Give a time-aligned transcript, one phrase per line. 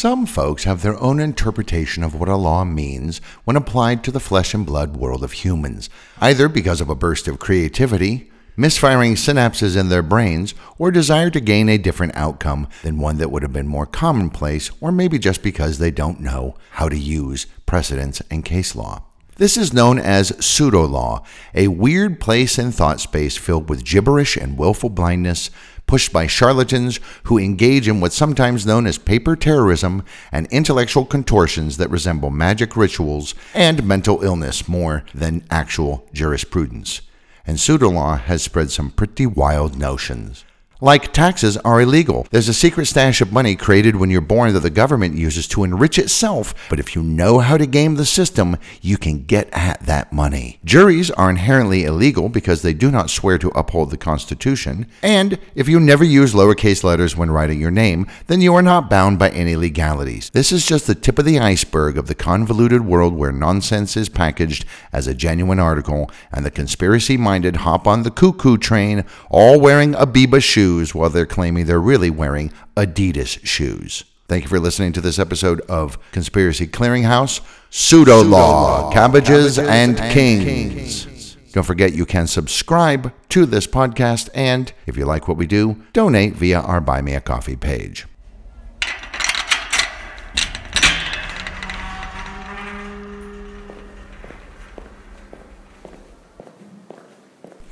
[0.00, 4.18] Some folks have their own interpretation of what a law means when applied to the
[4.18, 5.90] flesh and blood world of humans,
[6.22, 11.38] either because of a burst of creativity, misfiring synapses in their brains, or desire to
[11.38, 15.42] gain a different outcome than one that would have been more commonplace, or maybe just
[15.42, 19.02] because they don't know how to use precedents and case law.
[19.36, 21.24] This is known as pseudo law,
[21.54, 25.50] a weird place in thought space filled with gibberish and willful blindness,
[25.90, 31.78] pushed by charlatans who engage in what's sometimes known as paper terrorism and intellectual contortions
[31.78, 37.00] that resemble magic rituals and mental illness more than actual jurisprudence.
[37.44, 40.44] And pseudo law has spread some pretty wild notions.
[40.82, 42.26] Like taxes are illegal.
[42.30, 45.62] There's a secret stash of money created when you're born that the government uses to
[45.62, 46.54] enrich itself.
[46.70, 50.58] But if you know how to game the system, you can get at that money.
[50.64, 54.86] Juries are inherently illegal because they do not swear to uphold the Constitution.
[55.02, 58.88] And if you never use lowercase letters when writing your name, then you are not
[58.88, 60.30] bound by any legalities.
[60.30, 64.08] This is just the tip of the iceberg of the convoluted world where nonsense is
[64.08, 69.60] packaged as a genuine article and the conspiracy minded hop on the cuckoo train, all
[69.60, 74.04] wearing Abiba shoes shoes while they're claiming they're really wearing Adidas shoes.
[74.28, 77.40] Thank you for listening to this episode of Conspiracy Clearinghouse
[77.70, 81.04] Pseudo Law, Cabbages, and, and Kings.
[81.06, 81.36] Kings.
[81.52, 85.82] Don't forget you can subscribe to this podcast, and if you like what we do,
[85.92, 88.06] donate via our Buy Me a Coffee page.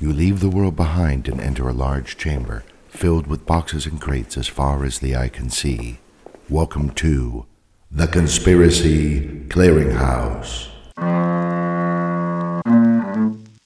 [0.01, 2.63] You leave the world behind and enter a large chamber
[2.99, 5.97] filled with boxes and crates as far as the eye can see.
[6.49, 7.45] Welcome to
[7.89, 10.67] the Conspiracy Clearinghouse.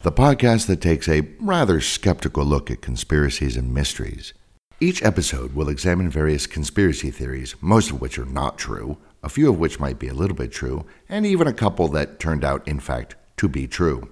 [0.02, 4.36] The podcast that takes a rather skeptical look at conspiracies and mysteries.
[4.80, 9.50] Each episode will examine various conspiracy theories, most of which are not true, a few
[9.50, 12.68] of which might be a little bit true, and even a couple that turned out,
[12.68, 14.12] in fact, to be true.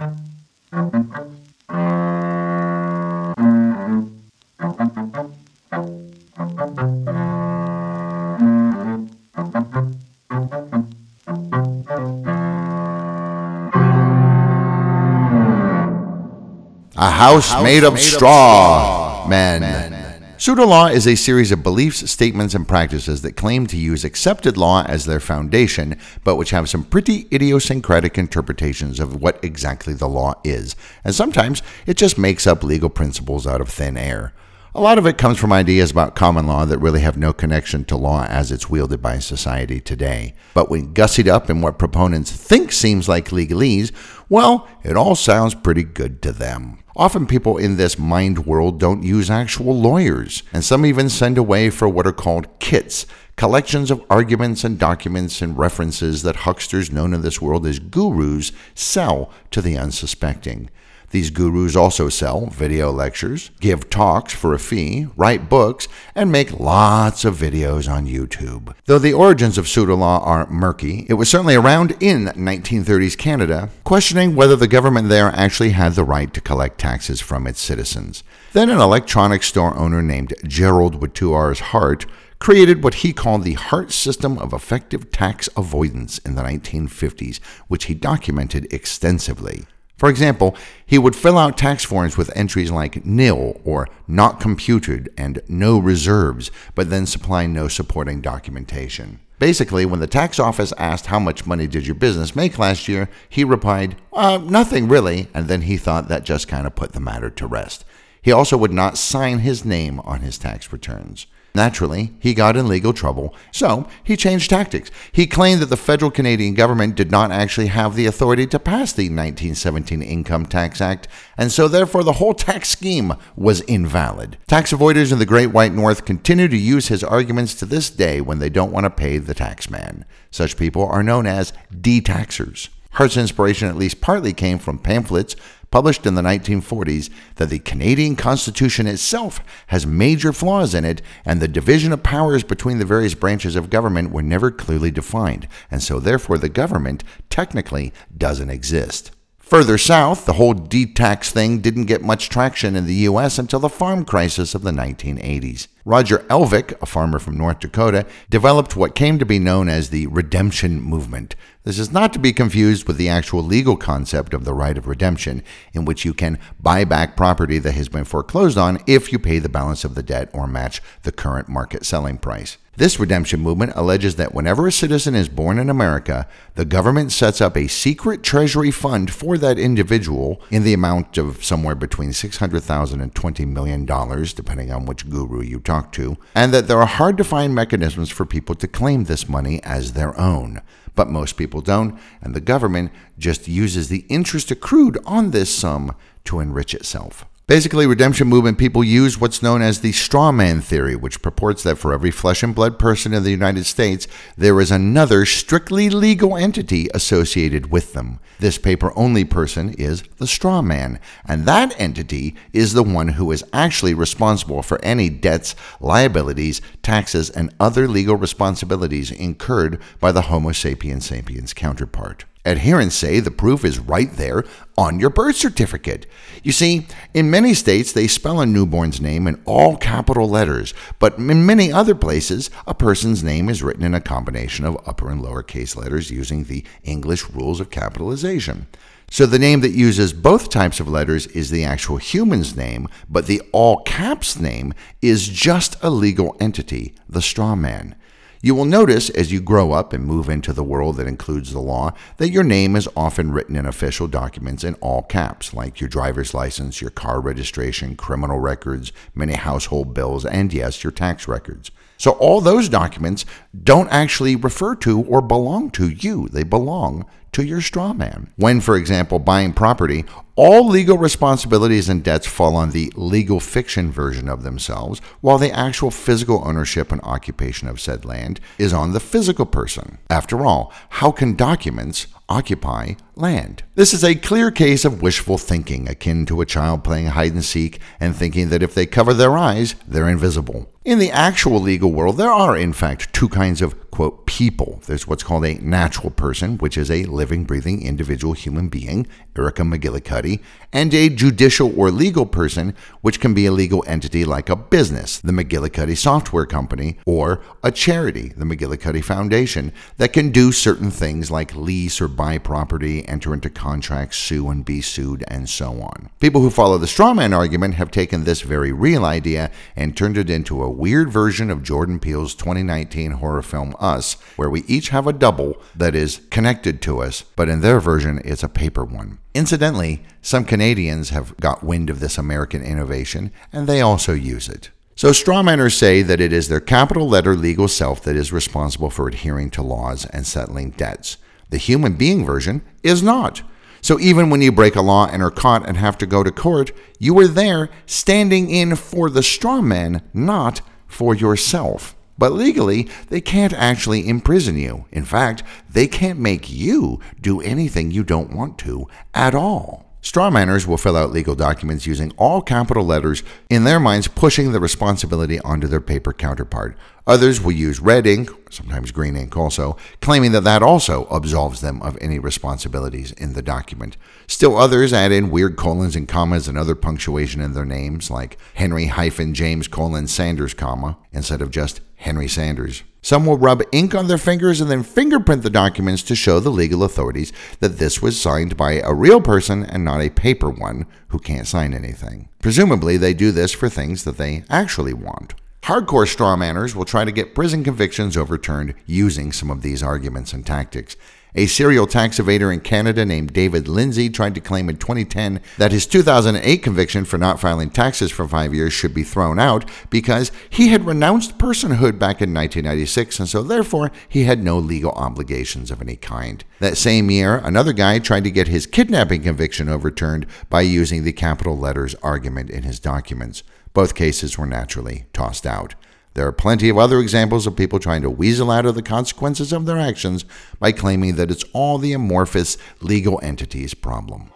[17.21, 19.61] House, house made, of, made straw, of straw, men.
[19.61, 20.23] men.
[20.37, 24.57] Pseudo law is a series of beliefs, statements, and practices that claim to use accepted
[24.57, 30.09] law as their foundation, but which have some pretty idiosyncratic interpretations of what exactly the
[30.09, 30.75] law is.
[31.03, 34.33] And sometimes it just makes up legal principles out of thin air.
[34.73, 37.83] A lot of it comes from ideas about common law that really have no connection
[37.85, 40.33] to law as it's wielded by society today.
[40.53, 43.91] But when gussied up in what proponents think seems like legalese,
[44.29, 46.77] well, it all sounds pretty good to them.
[46.95, 51.69] Often people in this mind world don't use actual lawyers, and some even send away
[51.69, 53.05] for what are called kits,
[53.35, 58.53] collections of arguments and documents and references that hucksters known in this world as gurus
[58.73, 60.69] sell to the unsuspecting.
[61.11, 66.57] These gurus also sell video lectures, give talks for a fee, write books, and make
[66.57, 68.73] lots of videos on YouTube.
[68.85, 73.69] Though the origins of pseudo law are murky, it was certainly around in 1930s Canada,
[73.83, 78.23] questioning whether the government there actually had the right to collect taxes from its citizens.
[78.53, 82.05] Then an electronics store owner named Gerald with two R's Hart
[82.39, 87.85] created what he called the Hart System of Effective Tax Avoidance in the 1950s, which
[87.85, 89.65] he documented extensively.
[90.01, 95.13] For example, he would fill out tax forms with entries like nil or not computed
[95.15, 99.19] and no reserves, but then supply no supporting documentation.
[99.37, 103.09] Basically, when the tax office asked how much money did your business make last year,
[103.29, 106.99] he replied, uh, nothing really, and then he thought that just kind of put the
[106.99, 107.85] matter to rest.
[108.23, 111.27] He also would not sign his name on his tax returns.
[111.53, 114.89] Naturally, he got in legal trouble, so he changed tactics.
[115.11, 118.93] He claimed that the federal Canadian government did not actually have the authority to pass
[118.93, 124.37] the 1917 Income Tax Act, and so therefore the whole tax scheme was invalid.
[124.47, 128.21] Tax avoiders in the Great White North continue to use his arguments to this day
[128.21, 130.03] when they don't want to pay the taxman.
[130.29, 132.69] Such people are known as detaxers.
[132.91, 135.35] Hart's inspiration at least partly came from pamphlets
[135.71, 141.41] published in the 1940s that the Canadian Constitution itself has major flaws in it and
[141.41, 145.81] the division of powers between the various branches of government were never clearly defined, and
[145.81, 149.11] so therefore the government technically doesn't exist.
[149.51, 153.37] Further south, the whole detax thing didn't get much traction in the U.S.
[153.37, 155.67] until the farm crisis of the 1980s.
[155.83, 160.07] Roger Elvick, a farmer from North Dakota, developed what came to be known as the
[160.07, 161.35] redemption movement.
[161.65, 164.87] This is not to be confused with the actual legal concept of the right of
[164.87, 165.43] redemption,
[165.73, 169.39] in which you can buy back property that has been foreclosed on if you pay
[169.39, 172.57] the balance of the debt or match the current market selling price.
[172.77, 176.25] This redemption movement alleges that whenever a citizen is born in America,
[176.55, 181.43] the government sets up a secret treasury fund for that individual in the amount of
[181.43, 186.69] somewhere between $600,000 and $20 million, depending on which guru you talk to, and that
[186.69, 190.61] there are hard to find mechanisms for people to claim this money as their own.
[190.95, 195.93] But most people don't, and the government just uses the interest accrued on this sum
[196.23, 197.25] to enrich itself.
[197.47, 201.77] Basically, redemption movement people use what's known as the straw man theory, which purports that
[201.77, 204.07] for every flesh and blood person in the United States,
[204.37, 208.19] there is another strictly legal entity associated with them.
[208.39, 213.31] This paper only person is the straw man, and that entity is the one who
[213.31, 220.23] is actually responsible for any debts, liabilities, taxes, and other legal responsibilities incurred by the
[220.23, 222.23] Homo sapiens sapiens counterpart.
[222.43, 224.43] Adherents say the proof is right there
[224.75, 226.07] on your birth certificate.
[226.41, 231.19] You see, in many states, they spell a newborn's name in all capital letters, but
[231.19, 235.21] in many other places, a person's name is written in a combination of upper and
[235.21, 238.65] lowercase letters using the English rules of capitalization.
[239.11, 243.27] So the name that uses both types of letters is the actual human's name, but
[243.27, 247.95] the all caps name is just a legal entity, the straw man.
[248.43, 251.59] You will notice as you grow up and move into the world that includes the
[251.59, 255.87] law that your name is often written in official documents in all caps, like your
[255.87, 261.69] driver's license, your car registration, criminal records, many household bills, and yes, your tax records.
[262.01, 263.27] So all those documents
[263.63, 268.33] don't actually refer to or belong to you, they belong to your straw man.
[268.37, 270.05] When, for example, buying property,
[270.35, 275.51] all legal responsibilities and debts fall on the legal fiction version of themselves, while the
[275.51, 279.99] actual physical ownership and occupation of said land is on the physical person.
[280.09, 283.63] After all, how can documents occupy land.
[283.75, 287.43] This is a clear case of wishful thinking, akin to a child playing hide and
[287.43, 290.71] seek and thinking that if they cover their eyes, they're invisible.
[290.85, 294.81] In the actual legal world, there are, in fact, two kinds of, quote, people.
[294.87, 299.05] There's what's called a natural person, which is a living, breathing individual human being,
[299.37, 300.41] Erica McGillicuddy,
[300.73, 305.19] and a judicial or legal person, which can be a legal entity like a business,
[305.19, 311.29] the McGillicuddy Software Company, or a charity, the McGillicuddy Foundation, that can do certain things
[311.29, 316.09] like lease or buy property, enter into contracts, sue and be sued, and so on.
[316.19, 320.29] People who follow the strawman argument have taken this very real idea and turned it
[320.29, 325.07] into a weird version of Jordan Peele's 2019 horror film Us, where we each have
[325.07, 329.17] a double that is connected to us, but in their version, it's a paper one.
[329.33, 334.69] Incidentally, some Canadians have got wind of this American innovation, and they also use it.
[334.95, 339.07] So, strawmanners say that it is their capital letter legal self that is responsible for
[339.07, 341.17] adhering to laws and settling debts.
[341.49, 343.41] The human being version is not.
[343.81, 346.31] So even when you break a law and are caught and have to go to
[346.31, 351.95] court, you were there standing in for the straw man, not for yourself.
[352.21, 354.85] But legally, they can't actually imprison you.
[354.91, 359.87] In fact, they can't make you do anything you don't want to at all.
[360.03, 364.59] Strawmanners will fill out legal documents using all capital letters, in their minds, pushing the
[364.59, 366.77] responsibility onto their paper counterpart.
[367.07, 371.81] Others will use red ink, sometimes green ink also, claiming that that also absolves them
[371.81, 373.97] of any responsibilities in the document.
[374.27, 378.37] Still others add in weird colons and commas and other punctuation in their names, like
[378.55, 382.83] Henry hyphen James colon Sanders comma, instead of just Henry Sanders.
[383.03, 386.51] Some will rub ink on their fingers and then fingerprint the documents to show the
[386.51, 390.85] legal authorities that this was signed by a real person and not a paper one
[391.07, 392.29] who can't sign anything.
[392.39, 395.33] Presumably, they do this for things that they actually want.
[395.63, 400.45] Hardcore strawmanners will try to get prison convictions overturned using some of these arguments and
[400.45, 400.95] tactics.
[401.33, 405.71] A serial tax evader in Canada named David Lindsay tried to claim in 2010 that
[405.71, 410.33] his 2008 conviction for not filing taxes for five years should be thrown out because
[410.49, 415.71] he had renounced personhood back in 1996 and so therefore he had no legal obligations
[415.71, 416.43] of any kind.
[416.59, 421.13] That same year, another guy tried to get his kidnapping conviction overturned by using the
[421.13, 423.43] capital letters argument in his documents.
[423.73, 425.75] Both cases were naturally tossed out.
[426.13, 429.53] There are plenty of other examples of people trying to weasel out of the consequences
[429.53, 430.25] of their actions
[430.59, 434.31] by claiming that it's all the amorphous legal entity's problem.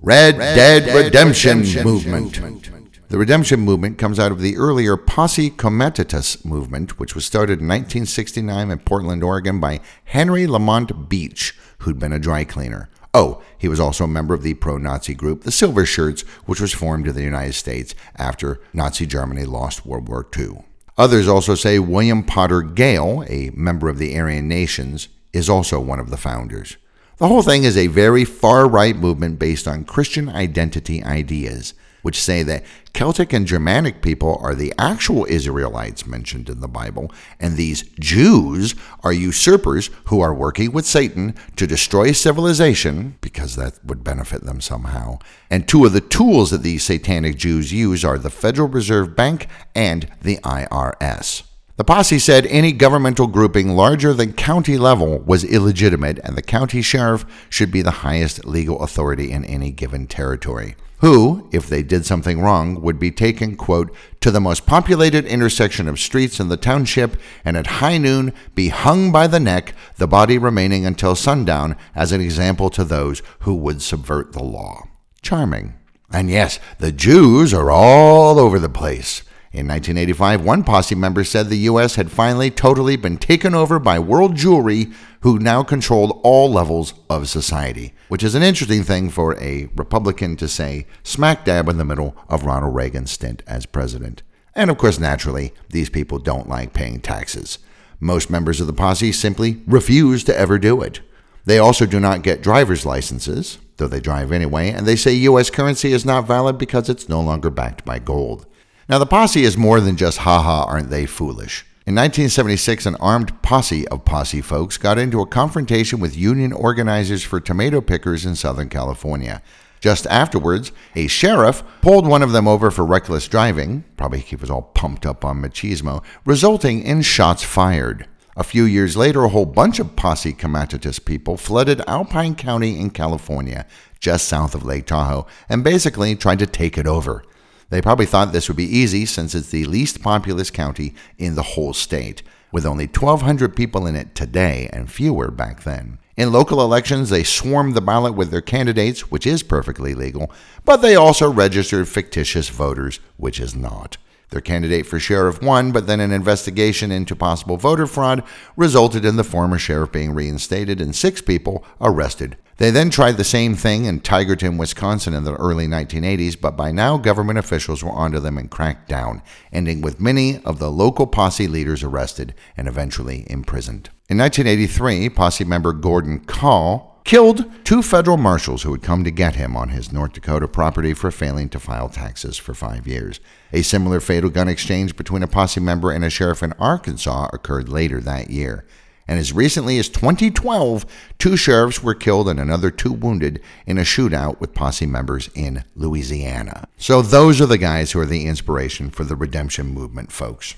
[0.00, 2.40] Red, Red Dead, Dead, Redemption, Redemption Movement.
[2.40, 2.76] Movement.
[3.08, 7.68] The redemption movement comes out of the earlier Posse Comitatus movement, which was started in
[7.68, 12.88] 1969 in Portland, Oregon by Henry Lamont Beach, who'd been a dry cleaner.
[13.18, 16.60] Oh, he was also a member of the pro Nazi group, the Silver Shirts, which
[16.60, 20.64] was formed in the United States after Nazi Germany lost World War II.
[20.98, 25.98] Others also say William Potter Gale, a member of the Aryan Nations, is also one
[25.98, 26.76] of the founders.
[27.16, 31.72] The whole thing is a very far right movement based on Christian identity ideas
[32.06, 37.10] which say that Celtic and Germanic people are the actual Israelites mentioned in the Bible,
[37.40, 43.84] and these Jews are usurpers who are working with Satan to destroy civilization, because that
[43.84, 45.18] would benefit them somehow.
[45.50, 49.48] And two of the tools that these satanic Jews use are the Federal Reserve Bank
[49.74, 51.42] and the IRS.
[51.76, 56.80] The posse said any governmental grouping larger than county level was illegitimate, and the county
[56.80, 62.06] sheriff should be the highest legal authority in any given territory who, if they did
[62.06, 66.56] something wrong, would be taken, quote, to the most populated intersection of streets in the
[66.56, 71.76] township and at high noon be hung by the neck, the body remaining until sundown
[71.94, 74.84] as an example to those who would subvert the law.
[75.20, 75.74] Charming.
[76.10, 79.22] And yes, the Jews are all over the place.
[79.56, 81.94] In 1985, one posse member said the U.S.
[81.94, 87.26] had finally totally been taken over by world Jewry who now controlled all levels of
[87.26, 91.86] society, which is an interesting thing for a Republican to say smack dab in the
[91.86, 94.22] middle of Ronald Reagan's stint as president.
[94.54, 97.58] And of course, naturally, these people don't like paying taxes.
[97.98, 101.00] Most members of the posse simply refuse to ever do it.
[101.46, 105.48] They also do not get driver's licenses, though they drive anyway, and they say U.S.
[105.48, 108.44] currency is not valid because it's no longer backed by gold.
[108.88, 111.66] Now, the posse is more than just haha, aren't they foolish?
[111.88, 117.24] In 1976, an armed posse of posse folks got into a confrontation with union organizers
[117.24, 119.42] for tomato pickers in Southern California.
[119.80, 124.50] Just afterwards, a sheriff pulled one of them over for reckless driving, probably he was
[124.50, 128.06] all pumped up on machismo, resulting in shots fired.
[128.36, 132.90] A few years later, a whole bunch of posse comitatus people flooded Alpine County in
[132.90, 133.66] California,
[133.98, 137.24] just south of Lake Tahoe, and basically tried to take it over.
[137.68, 141.42] They probably thought this would be easy since it's the least populous county in the
[141.42, 145.98] whole state, with only 1,200 people in it today and fewer back then.
[146.16, 150.30] In local elections, they swarmed the ballot with their candidates, which is perfectly legal,
[150.64, 153.96] but they also registered fictitious voters, which is not.
[154.30, 158.22] Their candidate for sheriff won, but then an investigation into possible voter fraud
[158.56, 163.24] resulted in the former sheriff being reinstated and six people arrested they then tried the
[163.24, 167.90] same thing in Tigerton, Wisconsin in the early 1980s, but by now government officials were
[167.90, 169.22] onto them and cracked down,
[169.52, 173.90] ending with many of the local posse leaders arrested and eventually imprisoned.
[174.08, 179.36] In 1983, posse member Gordon Kahl killed two federal marshals who had come to get
[179.36, 183.20] him on his North Dakota property for failing to file taxes for five years.
[183.52, 187.68] A similar fatal gun exchange between a posse member and a sheriff in Arkansas occurred
[187.68, 188.64] later that year
[189.08, 190.84] and as recently as 2012,
[191.18, 195.64] two sheriffs were killed and another two wounded in a shootout with posse members in
[195.74, 196.68] Louisiana.
[196.76, 200.56] So, those are the guys who are the inspiration for the redemption movement, folks.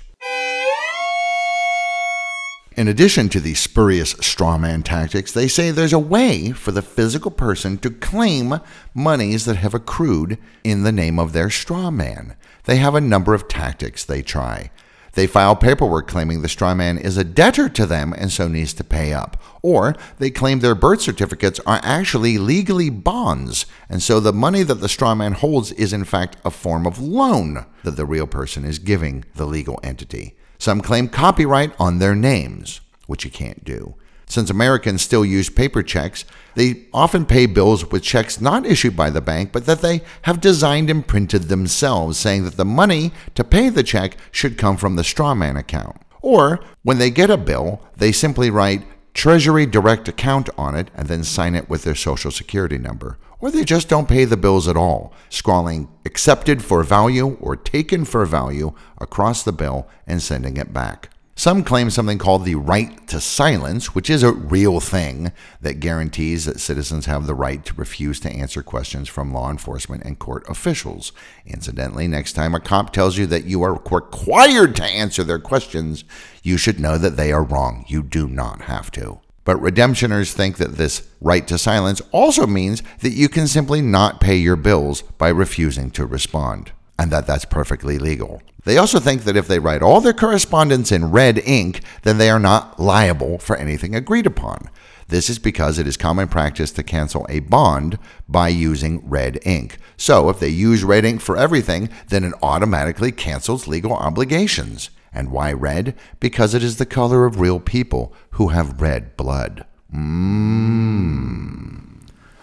[2.79, 7.29] In addition to these spurious strawman tactics, they say there's a way for the physical
[7.29, 8.61] person to claim
[8.93, 12.37] monies that have accrued in the name of their strawman.
[12.63, 14.71] They have a number of tactics they try.
[15.19, 18.73] They file paperwork claiming the straw man is a debtor to them and so needs
[18.75, 19.35] to pay up.
[19.61, 24.75] Or they claim their birth certificates are actually legally bonds, and so the money that
[24.75, 28.63] the straw man holds is in fact a form of loan that the real person
[28.63, 30.37] is giving the legal entity.
[30.57, 33.95] Some claim copyright on their names, which you can't do.
[34.29, 39.09] Since Americans still use paper checks, they often pay bills with checks not issued by
[39.09, 43.43] the bank, but that they have designed and printed themselves, saying that the money to
[43.43, 45.97] pay the check should come from the strawman account.
[46.21, 51.07] Or, when they get a bill, they simply write Treasury Direct Account on it and
[51.07, 53.17] then sign it with their Social Security number.
[53.39, 58.05] Or they just don't pay the bills at all, scrawling accepted for value or taken
[58.05, 61.09] for value across the bill and sending it back.
[61.39, 65.31] Some claim something called the right to silence, which is a real thing
[65.61, 70.03] that guarantees that citizens have the right to refuse to answer questions from law enforcement
[70.03, 71.13] and court officials.
[71.45, 76.03] Incidentally, next time a cop tells you that you are required to answer their questions,
[76.43, 77.85] you should know that they are wrong.
[77.87, 79.21] You do not have to.
[79.45, 84.19] But redemptioners think that this right to silence also means that you can simply not
[84.19, 88.41] pay your bills by refusing to respond and that that's perfectly legal.
[88.65, 92.29] They also think that if they write all their correspondence in red ink, then they
[92.29, 94.69] are not liable for anything agreed upon.
[95.07, 99.77] This is because it is common practice to cancel a bond by using red ink.
[99.95, 104.89] So, if they use red ink for everything, then it automatically cancels legal obligations.
[105.13, 105.95] And why red?
[106.19, 109.65] Because it is the color of real people who have red blood.
[109.91, 111.88] Mmm.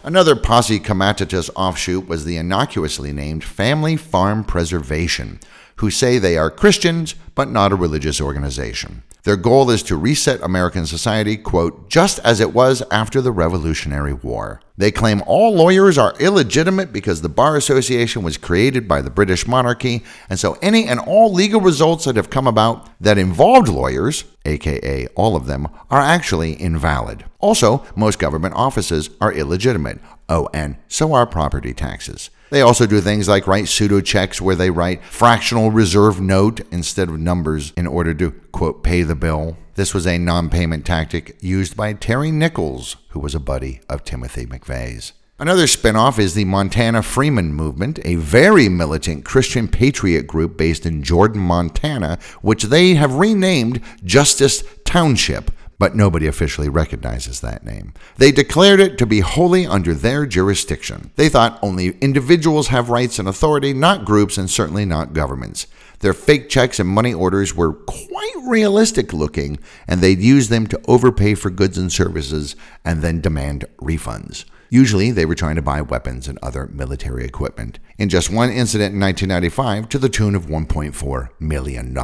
[0.06, 5.40] Another posse comitatus offshoot was the innocuously named Family Farm Preservation,
[5.76, 9.02] who say they are Christians but not a religious organization.
[9.26, 14.12] Their goal is to reset American society, quote, just as it was after the Revolutionary
[14.12, 14.60] War.
[14.78, 19.44] They claim all lawyers are illegitimate because the Bar Association was created by the British
[19.44, 24.22] monarchy, and so any and all legal results that have come about that involved lawyers,
[24.44, 27.24] aka all of them, are actually invalid.
[27.40, 29.98] Also, most government offices are illegitimate.
[30.28, 32.30] Oh, and so are property taxes.
[32.50, 37.08] They also do things like write pseudo checks where they write fractional reserve note instead
[37.08, 39.56] of numbers in order to, quote, pay the bill.
[39.74, 44.04] This was a non payment tactic used by Terry Nichols, who was a buddy of
[44.04, 45.12] Timothy McVeigh's.
[45.38, 51.02] Another spinoff is the Montana Freeman Movement, a very militant Christian patriot group based in
[51.02, 57.92] Jordan, Montana, which they have renamed Justice Township but nobody officially recognizes that name.
[58.16, 61.10] They declared it to be wholly under their jurisdiction.
[61.16, 65.66] They thought only individuals have rights and authority, not groups, and certainly not governments.
[66.00, 70.80] Their fake checks and money orders were quite realistic looking, and they'd use them to
[70.86, 74.44] overpay for goods and services and then demand refunds.
[74.68, 77.78] Usually, they were trying to buy weapons and other military equipment.
[77.98, 81.96] In just one incident in 1995, to the tune of $1.4 million.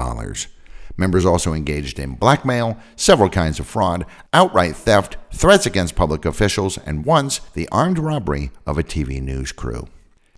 [0.96, 6.78] Members also engaged in blackmail, several kinds of fraud, outright theft, threats against public officials,
[6.78, 9.88] and once the armed robbery of a TV news crew.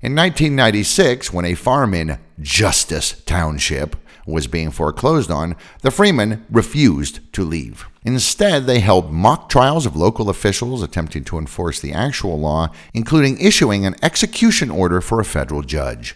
[0.00, 3.96] In 1996, when a farm in Justice Township
[4.26, 7.86] was being foreclosed on, the Freemen refused to leave.
[8.04, 13.40] Instead, they held mock trials of local officials attempting to enforce the actual law, including
[13.40, 16.14] issuing an execution order for a federal judge.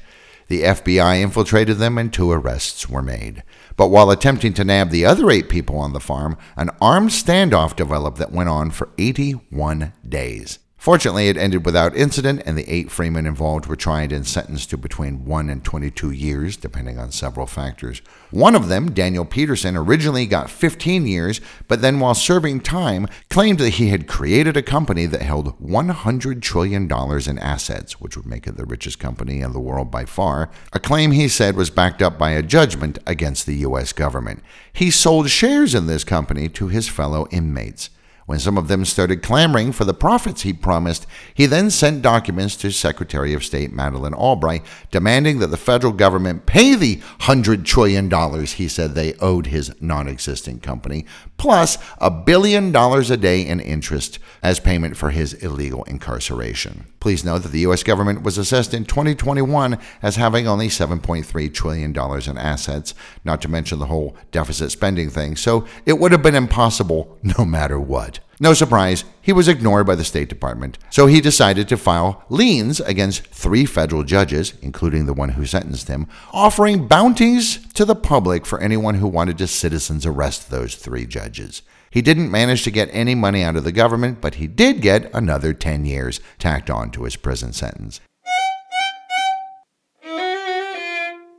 [0.49, 3.43] The FBI infiltrated them and two arrests were made.
[3.79, 7.77] But while attempting to nab the other eight people on the farm, an armed standoff
[7.77, 10.59] developed that went on for 81 days.
[10.79, 14.79] Fortunately, it ended without incident, and the eight freemen involved were tried and sentenced to
[14.79, 18.01] between 1 and 22 years, depending on several factors.
[18.31, 23.59] One of them, Daniel Peterson, originally got 15 years, but then while serving time, claimed
[23.59, 28.47] that he had created a company that held $100 trillion in assets, which would make
[28.47, 32.03] it the richest company in the world by far, a claim he said was backed
[32.03, 33.93] up by a judgment against the U.S.
[33.93, 34.45] government.
[34.73, 37.91] He sold shares in this company to his fellow inmates.
[38.29, 42.57] When some of them started clamoring for the profits he promised, he then sent documents
[42.57, 48.45] to Secretary of State Madeleine Albright demanding that the federal government pay the $100 trillion
[48.45, 51.07] he said they owed his non existent company,
[51.39, 56.85] plus a billion dollars a day in interest as payment for his illegal incarceration.
[57.01, 57.83] Please note that the U.S.
[57.83, 63.79] government was assessed in 2021 as having only $7.3 trillion in assets, not to mention
[63.79, 68.18] the whole deficit spending thing, so it would have been impossible no matter what.
[68.41, 72.79] No surprise, he was ignored by the State Department, so he decided to file liens
[72.81, 78.47] against three federal judges, including the one who sentenced him, offering bounties to the public
[78.47, 81.63] for anyone who wanted to citizens arrest those three judges.
[81.91, 85.13] He didn't manage to get any money out of the government, but he did get
[85.13, 88.01] another 10 years tacked on to his prison sentence.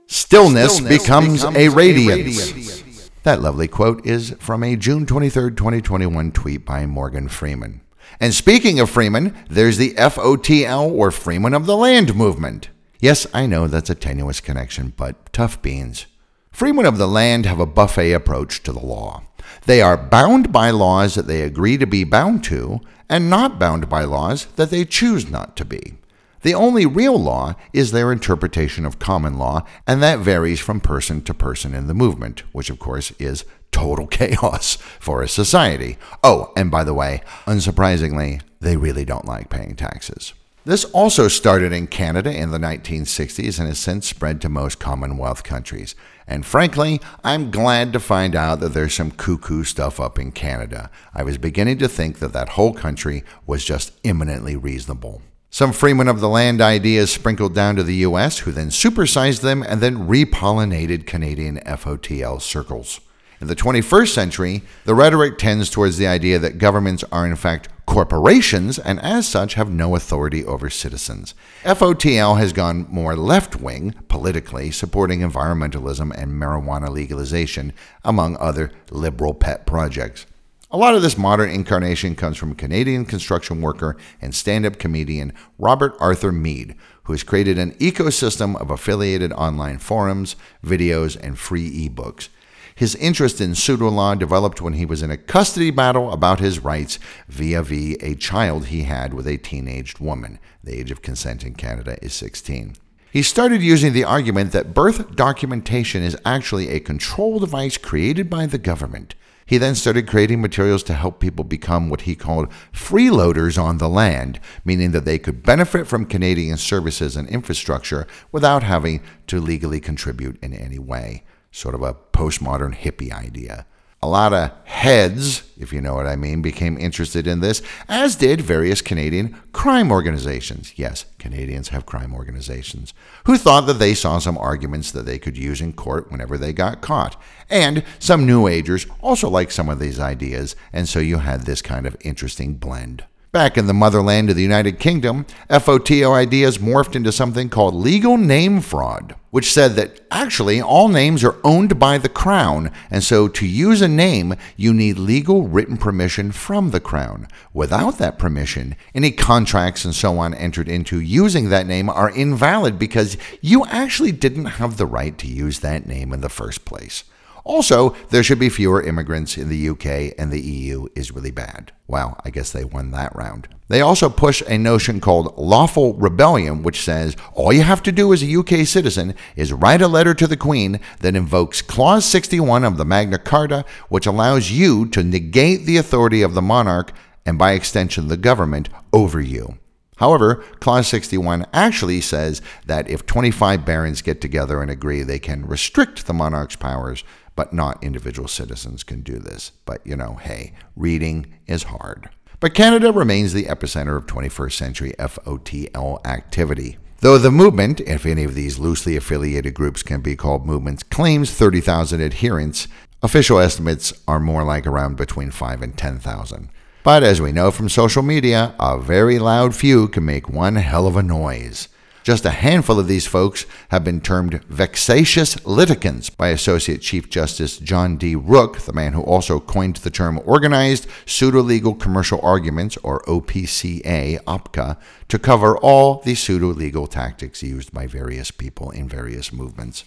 [0.08, 2.52] Stillness, Stillness becomes, becomes, a radiance.
[2.52, 2.89] A radiance.
[3.24, 7.82] That lovely quote is from a June 23, 2021 tweet by Morgan Freeman.
[8.20, 12.70] And speaking of Freeman, there's the FOTL or Freeman of the Land movement.
[13.02, 16.06] Yes, I know that's a tenuous connection, but tough beans.
[16.50, 19.24] Freemen of the land have a buffet approach to the law.
[19.66, 22.80] They are bound by laws that they agree to be bound to,
[23.10, 25.99] and not bound by laws that they choose not to be.
[26.42, 31.22] The only real law is their interpretation of common law, and that varies from person
[31.24, 35.98] to person in the movement, which of course is total chaos for a society.
[36.24, 40.34] Oh, and by the way, unsurprisingly, they really don't like paying taxes.
[40.66, 45.44] This also started in Canada in the 1960s and has since spread to most Commonwealth
[45.44, 45.96] countries.
[46.28, 50.92] And frankly, I'm glad to find out that there's some cuckoo stuff up in Canada.
[51.14, 55.22] I was beginning to think that that whole country was just eminently reasonable.
[55.52, 59.64] Some freemen of the land ideas sprinkled down to the US, who then supersized them
[59.64, 63.02] and then repollinated Canadian FOTL circles.
[63.42, 67.70] In the 21st century, the rhetoric tends towards the idea that governments are in fact
[67.88, 71.34] corporations and as such have no authority over citizens.
[71.64, 77.74] FOTL has gone more left wing politically, supporting environmentalism and marijuana legalization,
[78.06, 80.28] among other liberal pet projects.
[80.72, 85.34] A lot of this modern incarnation comes from Canadian construction worker and stand up comedian
[85.58, 91.90] Robert Arthur Mead, who has created an ecosystem of affiliated online forums, videos, and free
[91.90, 92.30] ebooks.
[92.76, 96.60] His interest in pseudo law developed when he was in a custody battle about his
[96.60, 100.38] rights via v a child he had with a teenaged woman.
[100.64, 102.76] The age of consent in Canada is 16.
[103.12, 108.46] He started using the argument that birth documentation is actually a control device created by
[108.46, 109.16] the government.
[109.50, 113.90] He then started creating materials to help people become what he called freeloaders on the
[113.90, 119.80] land, meaning that they could benefit from Canadian services and infrastructure without having to legally
[119.80, 121.24] contribute in any way.
[121.50, 123.66] Sort of a postmodern hippie idea.
[124.02, 128.16] A lot of heads, if you know what I mean, became interested in this, as
[128.16, 130.72] did various Canadian crime organizations.
[130.78, 132.94] Yes, Canadians have crime organizations,
[133.26, 136.54] who thought that they saw some arguments that they could use in court whenever they
[136.54, 137.22] got caught.
[137.50, 141.62] And some New Agers also liked some of these ideas, and so you had this
[141.62, 143.04] kind of interesting blend.
[143.32, 148.18] Back in the motherland of the United Kingdom, FOTL ideas morphed into something called legal
[148.18, 153.28] name fraud, which said that actually all names are owned by the Crown, and so
[153.28, 157.28] to use a name, you need legal written permission from the Crown.
[157.54, 162.80] Without that permission, any contracts and so on entered into using that name are invalid
[162.80, 167.04] because you actually didn't have the right to use that name in the first place.
[167.50, 171.72] Also, there should be fewer immigrants in the UK, and the EU is really bad.
[171.88, 173.48] Wow, I guess they won that round.
[173.70, 178.14] They also push a notion called lawful rebellion, which says all you have to do
[178.14, 182.64] as a UK citizen is write a letter to the Queen that invokes Clause 61
[182.64, 186.92] of the Magna Carta, which allows you to negate the authority of the monarch
[187.26, 189.58] and, by extension, the government over you.
[190.00, 195.46] However, Clause 61 actually says that if 25 barons get together and agree, they can
[195.46, 197.04] restrict the monarch's powers
[197.40, 199.54] but not individual citizens can do this.
[199.64, 202.10] But, you know, hey, reading is hard.
[202.42, 206.78] But Canada remains the epicenter of 21st century FOTL activity.
[207.00, 211.32] Though the movement, if any of these loosely affiliated groups can be called movements, claims
[211.32, 212.68] 30,000 adherents,
[213.02, 216.50] official estimates are more like around between 5 and 10,000.
[216.84, 220.88] But as we know from social media, a very loud few can make one hell
[220.88, 221.68] of a noise.
[222.04, 227.58] Just a handful of these folks have been termed vexatious litigants by Associate Chief Justice
[227.58, 228.16] John D.
[228.16, 234.24] Rooke, the man who also coined the term Organized Pseudo Legal Commercial Arguments, or OPCA,
[234.24, 234.78] OPCA,
[235.10, 239.84] to cover all the pseudo legal tactics used by various people in various movements.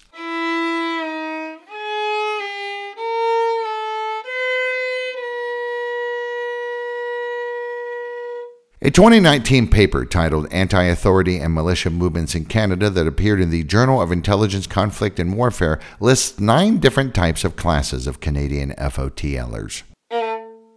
[8.85, 13.63] A 2019 paper titled Anti Authority and Militia Movements in Canada that appeared in the
[13.63, 19.85] Journal of Intelligence, Conflict, and Warfare lists nine different types of classes of Canadian FOTLers.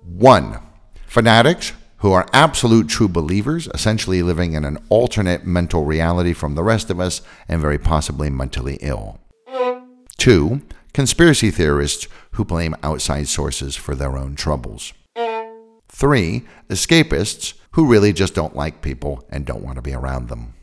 [0.04, 0.60] 1.
[1.08, 6.64] Fanatics who are absolute true believers, essentially living in an alternate mental reality from the
[6.64, 9.20] rest of us and very possibly mentally ill.
[10.18, 10.62] 2.
[10.94, 14.94] Conspiracy theorists who blame outside sources for their own troubles.
[15.90, 16.44] 3.
[16.70, 20.54] Escapists who really just don't like people and don't want to be around them.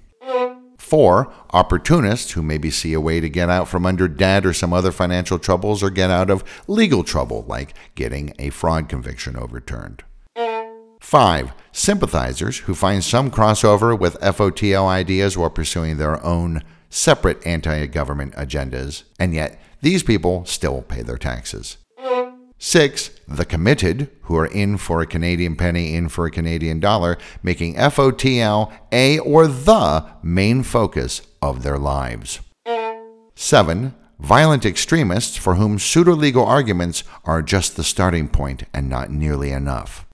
[0.79, 4.73] Four, opportunists who maybe see a way to get out from under debt or some
[4.73, 10.03] other financial troubles or get out of legal trouble, like getting a fraud conviction overturned.
[11.01, 17.85] Five, sympathizers who find some crossover with FOTL ideas while pursuing their own separate anti
[17.87, 21.77] government agendas, and yet these people still pay their taxes.
[22.65, 27.19] Six, the committed, who are in for a Canadian penny, in for a Canadian dollar,
[27.43, 32.39] making FOTL a or the main focus of their lives.
[33.35, 39.11] Seven, violent extremists for whom pseudo legal arguments are just the starting point and not
[39.11, 40.07] nearly enough.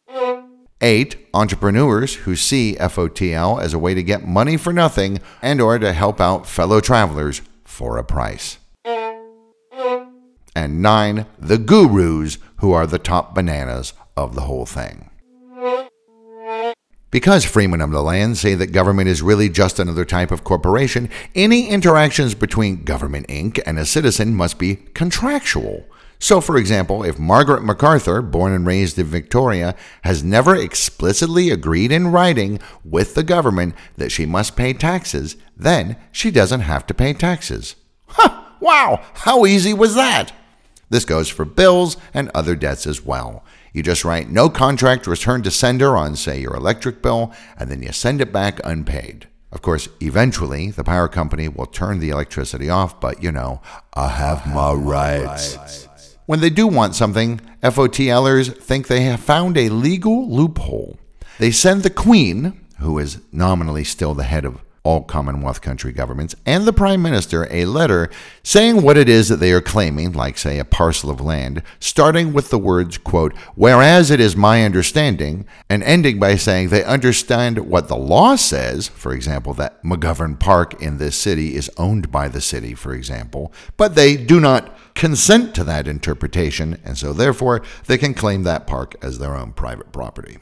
[0.81, 5.79] Eight, entrepreneurs who see FOTL as a way to get money for nothing and or
[5.79, 8.58] to help out fellow travelers for a price
[10.59, 15.09] and nine, the gurus, who are the top bananas of the whole thing.
[17.11, 21.09] Because freemen of the land say that government is really just another type of corporation,
[21.35, 23.61] any interactions between Government Inc.
[23.65, 25.87] and a citizen must be contractual.
[26.19, 31.93] So, for example, if Margaret MacArthur, born and raised in Victoria, has never explicitly agreed
[31.93, 36.95] in writing with the government that she must pay taxes, then she doesn't have to
[36.95, 37.77] pay taxes.
[38.09, 40.33] Huh, wow, how easy was that?
[40.91, 43.45] This goes for bills and other debts as well.
[43.73, 47.83] You just write no contract returned to sender on, say, your electric bill, and then
[47.83, 49.29] you send it back unpaid.
[49.53, 53.63] Of course, eventually the power company will turn the electricity off, but you know,
[53.95, 55.57] I have, my, rights.
[55.57, 56.19] rights.
[56.27, 60.99] When they do want something, FOTLers think they have found a legal loophole.
[61.39, 66.35] They send the Queen, who is nominally still the head of all Commonwealth country governments,
[66.47, 68.09] and the Prime Minister a letter
[68.43, 72.33] saying what it is that they are claiming, like, say, a parcel of land, starting
[72.33, 77.69] with the words, quote, whereas it is my understanding, and ending by saying they understand
[77.69, 82.27] what the law says, for example, that McGovern Park in this city is owned by
[82.27, 87.61] the city, for example, but they do not consent to that interpretation, and so therefore
[87.89, 90.39] they can claim that park as their own private property.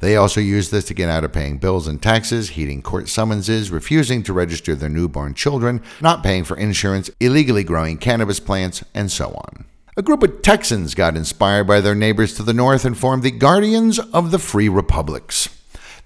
[0.00, 3.70] They also use this to get out of paying bills and taxes, heeding court summonses,
[3.70, 9.10] refusing to register their newborn children, not paying for insurance, illegally growing cannabis plants, and
[9.10, 9.64] so on.
[9.96, 13.32] A group of Texans got inspired by their neighbors to the north and formed the
[13.32, 15.48] Guardians of the Free Republics.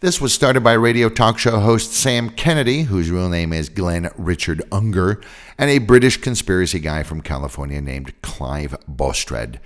[0.01, 4.11] This was started by radio talk show host Sam Kennedy, whose real name is Glenn
[4.17, 5.21] Richard Unger,
[5.59, 9.61] and a British conspiracy guy from California named Clive Boustred.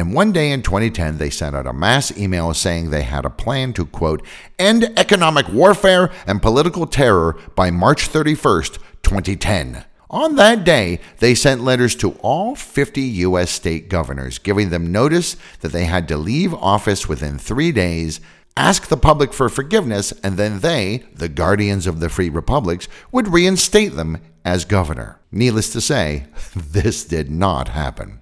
[0.00, 3.30] And one day in 2010, they sent out a mass email saying they had a
[3.30, 4.24] plan to, quote,
[4.58, 9.84] end economic warfare and political terror by March 31st, 2010.
[10.08, 13.50] On that day, they sent letters to all 50 U.S.
[13.50, 18.22] state governors, giving them notice that they had to leave office within three days,
[18.56, 23.28] ask the public for forgiveness, and then they, the guardians of the free republics, would
[23.28, 25.20] reinstate them as governor.
[25.30, 26.24] Needless to say,
[26.56, 28.19] this did not happen.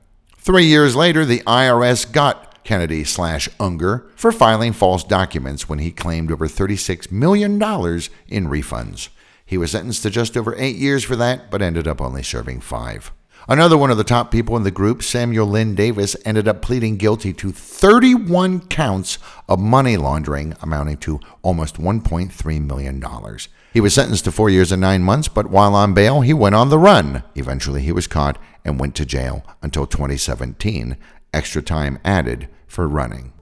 [0.49, 5.91] Three years later, the IRS got Kennedy slash Unger for filing false documents when he
[5.91, 9.11] claimed over $36 million in refunds.
[9.45, 12.63] He was sentenced to just over eight years for that, but ended up only serving
[12.63, 13.13] five.
[13.47, 16.97] Another one of the top people in the group, Samuel Lynn Davis, ended up pleading
[16.97, 19.19] guilty to 31 counts
[19.51, 23.05] of money laundering, amounting to almost $1.3 million.
[23.73, 26.55] He was sentenced to four years and nine months, but while on bail, he went
[26.55, 27.23] on the run.
[27.35, 30.97] Eventually, he was caught and went to jail until 2017,
[31.35, 33.33] extra time added for running.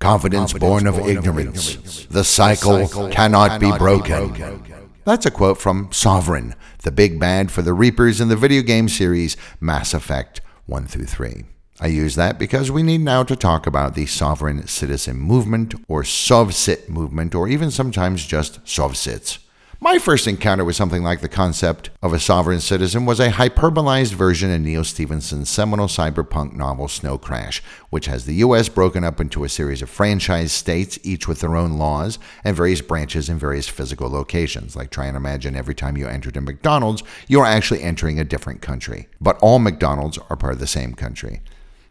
[0.00, 1.74] Confidence, Confidence born, of, born ignorance.
[1.74, 2.06] of ignorance.
[2.06, 4.32] The cycle, the cycle cannot, cannot, be broken.
[4.32, 4.90] Be broken.
[5.04, 8.88] That's a quote from Sovereign, the big bad for the Reapers in the video game
[8.88, 11.44] series Mass Effect 1 through 3.
[11.80, 16.02] I use that because we need now to talk about the sovereign citizen movement or
[16.02, 19.38] Sovcit movement or even sometimes just Sovcits.
[19.80, 24.14] My first encounter with something like the concept of a sovereign citizen was a hyperbolized
[24.14, 27.60] version in Neal Stephenson's seminal cyberpunk novel Snow Crash,
[27.90, 31.56] which has the US broken up into a series of franchise states, each with their
[31.56, 34.76] own laws and various branches in various physical locations.
[34.76, 38.62] Like try and imagine every time you entered a McDonald's, you're actually entering a different
[38.62, 39.08] country.
[39.20, 41.42] But all McDonald's are part of the same country.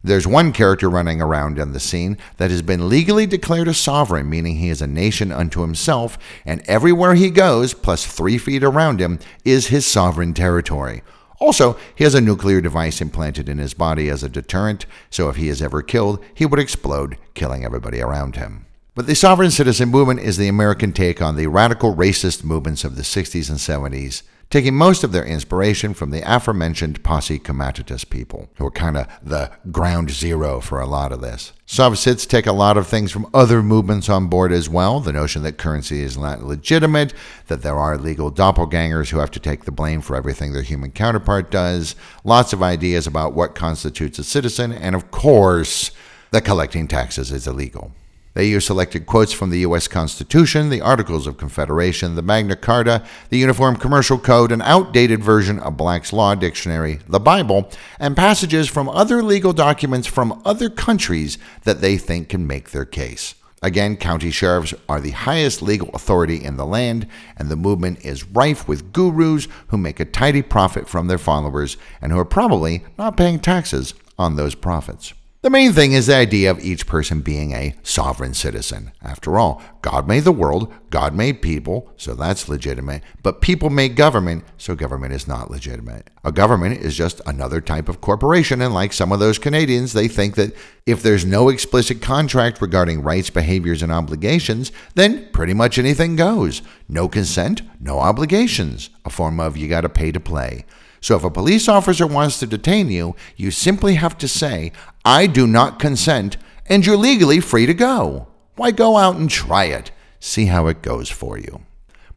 [0.05, 4.29] There's one character running around in the scene that has been legally declared a sovereign,
[4.29, 8.99] meaning he is a nation unto himself, and everywhere he goes, plus three feet around
[8.99, 11.03] him, is his sovereign territory.
[11.39, 15.37] Also, he has a nuclear device implanted in his body as a deterrent, so if
[15.37, 18.65] he is ever killed, he would explode, killing everybody around him.
[18.95, 22.97] But the sovereign citizen movement is the American take on the radical racist movements of
[22.97, 24.21] the 60s and 70s
[24.53, 29.07] taking most of their inspiration from the aforementioned Posse Comitatus people, who are kind of
[29.23, 31.53] the ground zero for a lot of this.
[31.65, 34.99] Sovcits take a lot of things from other movements on board as well.
[34.99, 37.15] The notion that currency is not legitimate,
[37.47, 40.91] that there are legal doppelgangers who have to take the blame for everything their human
[40.91, 45.89] counterpart does, lots of ideas about what constitutes a citizen, and of course,
[46.29, 47.91] that collecting taxes is illegal.
[48.33, 49.87] They use selected quotes from the U.S.
[49.87, 55.59] Constitution, the Articles of Confederation, the Magna Carta, the Uniform Commercial Code, an outdated version
[55.59, 57.69] of Black's Law Dictionary, the Bible,
[57.99, 62.85] and passages from other legal documents from other countries that they think can make their
[62.85, 63.35] case.
[63.61, 68.25] Again, county sheriffs are the highest legal authority in the land, and the movement is
[68.25, 72.83] rife with gurus who make a tidy profit from their followers and who are probably
[72.97, 75.13] not paying taxes on those profits.
[75.43, 78.93] The main thing is the idea of each person being a sovereign citizen.
[79.01, 83.97] After all, God made the world, God made people, so that's legitimate, but people make
[83.97, 86.09] government, so government is not legitimate.
[86.23, 90.07] A government is just another type of corporation, and like some of those Canadians, they
[90.07, 95.77] think that if there's no explicit contract regarding rights, behaviors, and obligations, then pretty much
[95.77, 96.61] anything goes.
[96.87, 100.63] No consent, no obligations, a form of you gotta pay to play.
[101.03, 104.71] So if a police officer wants to detain you, you simply have to say,
[105.05, 108.27] I do not consent, and you're legally free to go.
[108.55, 109.91] Why go out and try it?
[110.19, 111.61] See how it goes for you.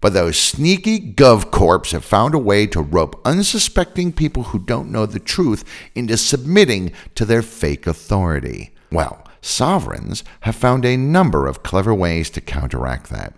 [0.00, 5.04] But those sneaky GovCorps have found a way to rope unsuspecting people who don't know
[5.06, 5.64] the truth
[5.96, 8.72] into submitting to their fake authority.
[8.92, 13.34] Well, sovereigns have found a number of clever ways to counteract that.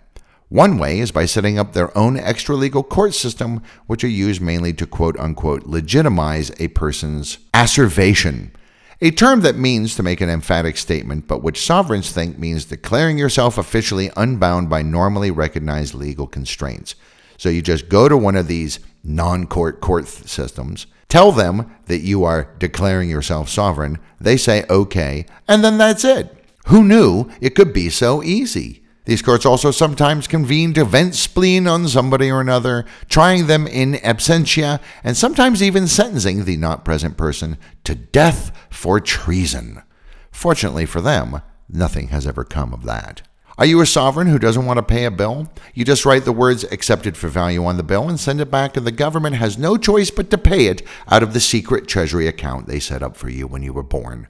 [0.49, 4.41] One way is by setting up their own extra legal court system, which are used
[4.41, 8.51] mainly to quote unquote legitimize a person's asservation,
[9.01, 13.17] a term that means to make an emphatic statement, but which sovereigns think means declaring
[13.17, 16.95] yourself officially unbound by normally recognized legal constraints.
[17.37, 22.01] So you just go to one of these non court court systems, tell them that
[22.01, 26.35] you are declaring yourself sovereign, they say okay, and then that's it.
[26.67, 28.78] Who knew it could be so easy?
[29.09, 33.93] These courts also sometimes convene to vent spleen on somebody or another, trying them in
[33.93, 39.81] absentia, and sometimes even sentencing the not present person to death for treason.
[40.29, 43.23] Fortunately for them, nothing has ever come of that.
[43.57, 45.51] Are you a sovereign who doesn't want to pay a bill?
[45.73, 48.77] You just write the words accepted for value on the bill and send it back,
[48.77, 52.27] and the government has no choice but to pay it out of the secret treasury
[52.27, 54.27] account they set up for you when you were born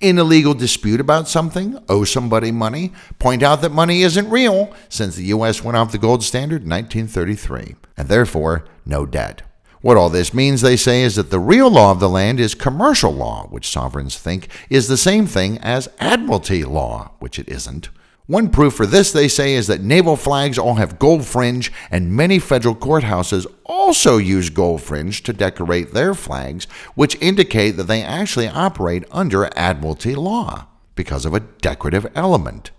[0.00, 4.74] in a legal dispute about something, owe somebody money, point out that money isn't real
[4.88, 5.62] since the U.S.
[5.62, 9.42] went off the gold standard in 1933, and therefore no debt.
[9.80, 12.54] What all this means, they say, is that the real law of the land is
[12.54, 17.90] commercial law, which sovereigns think is the same thing as admiralty law, which it isn't.
[18.26, 22.16] One proof for this, they say, is that naval flags all have gold fringe, and
[22.16, 23.46] many federal courthouses
[23.86, 29.48] also use gold fringe to decorate their flags, which indicate that they actually operate under
[29.56, 32.70] Admiralty law because of a decorative element.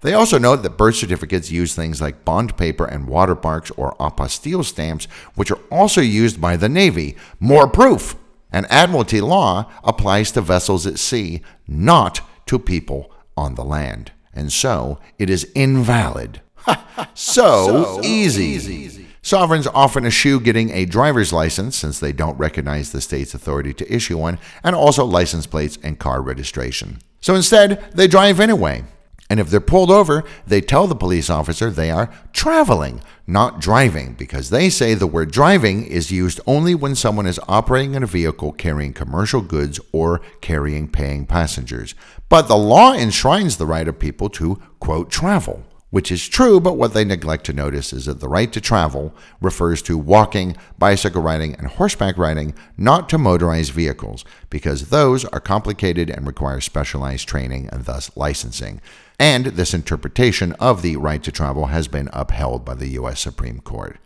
[0.00, 4.64] They also note that birth certificates use things like bond paper and watermarks or apostille
[4.64, 7.16] stamps, which are also used by the Navy.
[7.38, 8.16] More proof!
[8.50, 14.52] And Admiralty law applies to vessels at sea, not to people on the land and
[14.52, 16.42] so it is invalid.
[17.14, 18.44] so, so easy.
[18.44, 19.05] easy.
[19.26, 23.92] Sovereigns often eschew getting a driver's license since they don't recognize the state's authority to
[23.92, 27.00] issue one, and also license plates and car registration.
[27.20, 28.84] So instead, they drive anyway.
[29.28, 34.12] And if they're pulled over, they tell the police officer they are traveling, not driving,
[34.12, 38.06] because they say the word driving is used only when someone is operating in a
[38.06, 41.96] vehicle carrying commercial goods or carrying paying passengers.
[42.28, 46.76] But the law enshrines the right of people to, quote, travel which is true, but
[46.76, 51.22] what they neglect to notice is that the right to travel refers to walking, bicycle
[51.22, 57.28] riding, and horseback riding, not to motorized vehicles, because those are complicated and require specialized
[57.28, 58.80] training and thus licensing.
[59.18, 63.20] And this interpretation of the right to travel has been upheld by the U.S.
[63.20, 63.98] Supreme Court.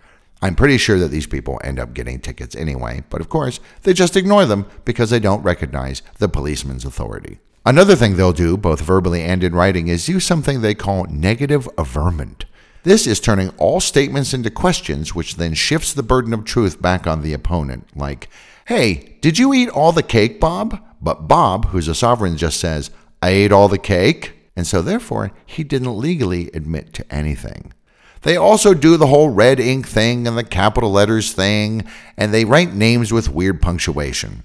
[0.43, 3.93] I'm pretty sure that these people end up getting tickets anyway, but of course, they
[3.93, 7.41] just ignore them because they don't recognize the policeman's authority.
[7.67, 11.69] Another thing they'll do, both verbally and in writing, is use something they call negative
[11.77, 12.47] averment.
[12.85, 17.07] This is turning all statements into questions, which then shifts the burden of truth back
[17.07, 17.95] on the opponent.
[17.95, 18.31] Like,
[18.67, 20.81] hey, did you eat all the cake, Bob?
[21.03, 24.33] But Bob, who's a sovereign, just says, I ate all the cake.
[24.57, 27.75] And so, therefore, he didn't legally admit to anything.
[28.23, 32.47] They also do the whole red ink thing and the capital letters thing, and they
[32.47, 34.45] write names with weird punctuation.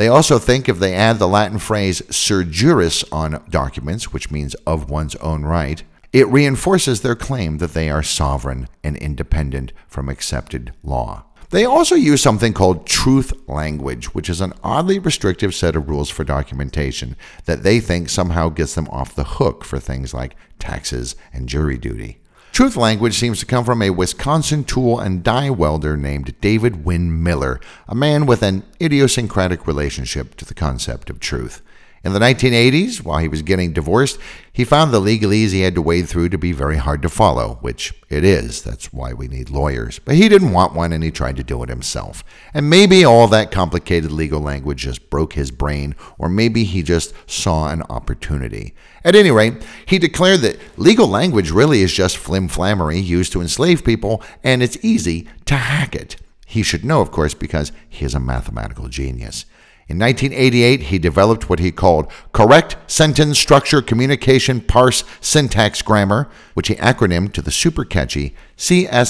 [0.00, 4.54] They also think if they add the Latin phrase "sui juris" on documents, which means
[4.66, 10.08] of one's own right, it reinforces their claim that they are sovereign and independent from
[10.08, 11.24] accepted law.
[11.50, 16.08] They also use something called truth language, which is an oddly restrictive set of rules
[16.08, 21.14] for documentation that they think somehow gets them off the hook for things like taxes
[21.30, 22.22] and jury duty.
[22.52, 27.22] Truth language seems to come from a Wisconsin tool and die welder named David Wynn
[27.22, 31.62] Miller, a man with an idiosyncratic relationship to the concept of truth.
[32.02, 34.18] In the 1980s, while he was getting divorced,
[34.50, 37.58] he found the legalese he had to wade through to be very hard to follow,
[37.60, 38.62] which it is.
[38.62, 39.98] That's why we need lawyers.
[39.98, 42.24] But he didn't want one and he tried to do it himself.
[42.54, 47.12] And maybe all that complicated legal language just broke his brain, or maybe he just
[47.30, 48.74] saw an opportunity.
[49.04, 53.84] At any rate, he declared that legal language really is just flimflammery used to enslave
[53.84, 56.16] people, and it's easy to hack it.
[56.46, 59.44] He should know, of course, because he is a mathematical genius.
[59.90, 66.68] In 1988, he developed what he called Correct Sentence Structure Communication Parse Syntax Grammar, which
[66.68, 69.08] he acronymed to the super catchy CSSCPSG,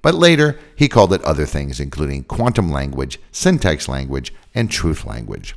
[0.00, 5.54] but later he called it other things, including quantum language, syntax language, and truth language.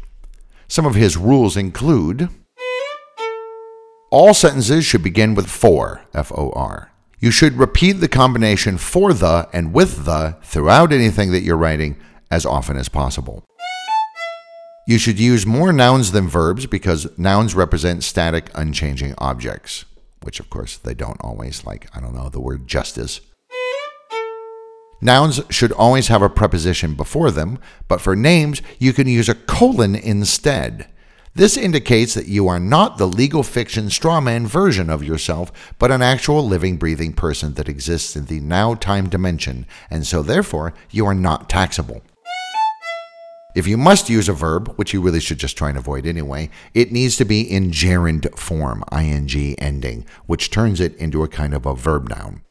[0.67, 2.27] Some of his rules include
[4.11, 6.91] all sentences should begin with for, F O R.
[7.21, 11.95] You should repeat the combination for the and with the throughout anything that you're writing
[12.29, 13.43] as often as possible.
[14.87, 19.83] You should use more nouns than verbs because nouns represent static, unchanging objects,
[20.21, 23.19] which of course they don't always, like, I don't know, the word justice.
[25.01, 29.35] Nouns should always have a preposition before them, but for names, you can use a
[29.35, 30.87] colon instead.
[31.35, 36.01] This indicates that you are not the legal fiction strawman version of yourself, but an
[36.01, 41.05] actual living, breathing person that exists in the now time dimension, and so therefore you
[41.05, 42.01] are not taxable.
[43.57, 46.51] If you must use a verb, which you really should just try and avoid anyway,
[46.75, 51.55] it needs to be in gerund form, ing ending, which turns it into a kind
[51.55, 52.43] of a verb noun.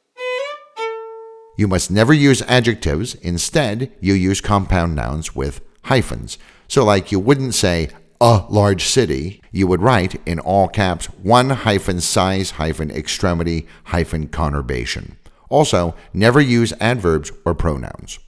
[1.56, 3.14] You must never use adjectives.
[3.14, 6.38] Instead, you use compound nouns with hyphens.
[6.66, 7.90] So, like, you wouldn't say,
[8.20, 14.26] a large city, you would write in all caps one hyphen size hyphen extremity hyphen
[14.26, 15.12] conurbation.
[15.50, 18.18] Also, never use adverbs or pronouns.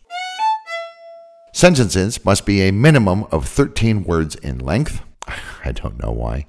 [1.59, 5.03] Sentences must be a minimum of 13 words in length.
[5.65, 6.47] I don't know why.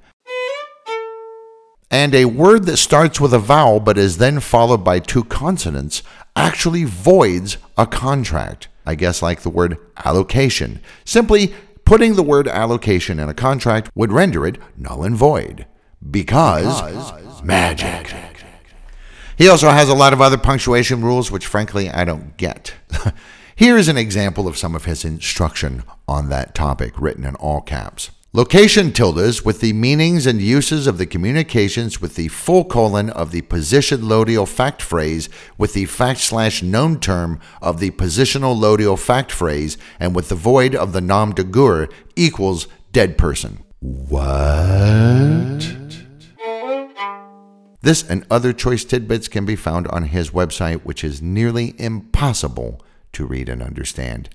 [1.89, 6.03] And a word that starts with a vowel but is then followed by two consonants
[6.35, 8.67] actually voids a contract.
[8.85, 10.79] I guess like the word allocation.
[11.05, 11.55] Simply
[11.85, 15.65] Putting the word allocation in a contract would render it null and void.
[16.11, 18.11] Because, because magic.
[18.13, 18.43] magic.
[19.39, 22.75] He also has a lot of other punctuation rules, which frankly I don't get.
[23.59, 27.59] Here is an example of some of his instruction on that topic, written in all
[27.59, 28.09] caps.
[28.31, 33.31] Location tildes with the meanings and uses of the communications with the full colon of
[33.31, 38.97] the position loadial fact phrase with the fact slash known term of the positional loadial
[38.97, 43.61] fact phrase and with the void of the nom de guerre equals dead person.
[43.81, 44.29] What?
[47.81, 52.81] This and other choice tidbits can be found on his website, which is nearly impossible
[53.13, 54.29] to read and understand.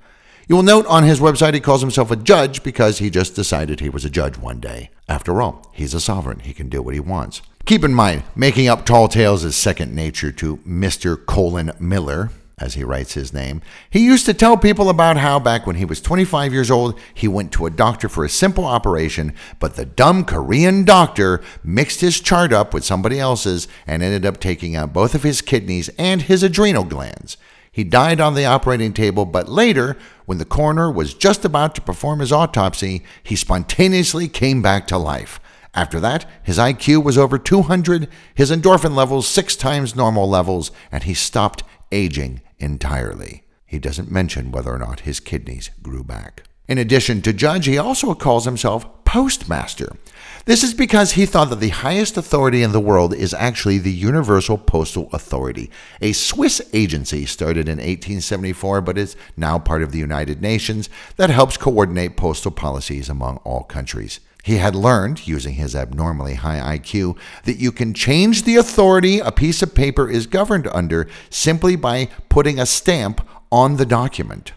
[0.47, 3.81] You will note on his website he calls himself a judge because he just decided
[3.81, 4.91] he was a judge one day.
[5.09, 6.41] After all, he's a sovereign.
[6.41, 7.41] He can do what he wants.
[7.64, 11.25] Keep in mind, making up tall tales is second nature to Mr.
[11.25, 13.62] Colin Miller, as he writes his name.
[13.91, 17.27] He used to tell people about how back when he was 25 years old, he
[17.27, 22.20] went to a doctor for a simple operation, but the dumb Korean doctor mixed his
[22.20, 26.22] chart up with somebody else's and ended up taking out both of his kidneys and
[26.22, 27.39] his adrenal glands.
[27.75, 29.97] He died on the operating table, but later,
[30.27, 34.97] when the coroner was just about to perform his autopsy, he spontaneously came back to
[34.97, 35.41] life.
[35.75, 41.03] After that, his IQ was over 200, his endorphin levels six times normal levels, and
[41.03, 43.43] he stopped aging entirely.
[43.66, 46.45] He doesn't mention whether or not his kidneys grew back.
[46.68, 49.97] In addition to judge, he also calls himself postmaster.
[50.47, 53.90] This is because he thought that the highest authority in the world is actually the
[53.90, 55.70] Universal Postal Authority,
[56.03, 61.30] a Swiss agency started in 1874 but is now part of the United Nations that
[61.30, 64.20] helps coordinate postal policies among all countries.
[64.42, 69.32] He had learned, using his abnormally high IQ, that you can change the authority a
[69.32, 74.53] piece of paper is governed under simply by putting a stamp on the document.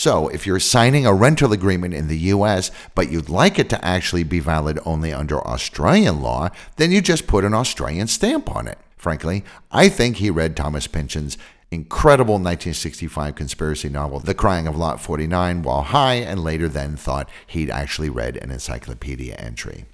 [0.00, 3.84] So, if you're signing a rental agreement in the US, but you'd like it to
[3.84, 8.66] actually be valid only under Australian law, then you just put an Australian stamp on
[8.66, 8.78] it.
[8.96, 11.36] Frankly, I think he read Thomas Pynchon's
[11.70, 17.28] incredible 1965 conspiracy novel, The Crying of Lot 49, while high, and later then thought
[17.46, 19.84] he'd actually read an encyclopedia entry.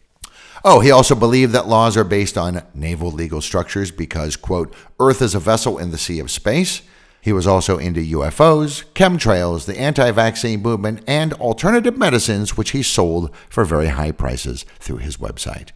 [0.65, 5.21] Oh, he also believed that laws are based on naval legal structures because, quote, Earth
[5.21, 6.83] is a vessel in the sea of space.
[7.27, 12.85] He was also into UFOs, chemtrails, the anti vaccine movement, and alternative medicines, which he
[12.85, 15.71] sold for very high prices through his website.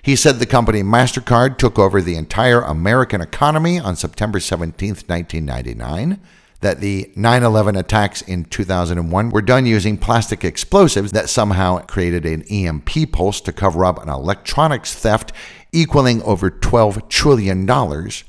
[0.00, 6.20] He said the company MasterCard took over the entire American economy on September 17, 1999
[6.60, 12.24] that the 9 11 attacks in 2001 were done using plastic explosives that somehow created
[12.24, 15.32] an EMP pulse to cover up an electronics theft
[15.72, 17.66] equaling over $12 trillion.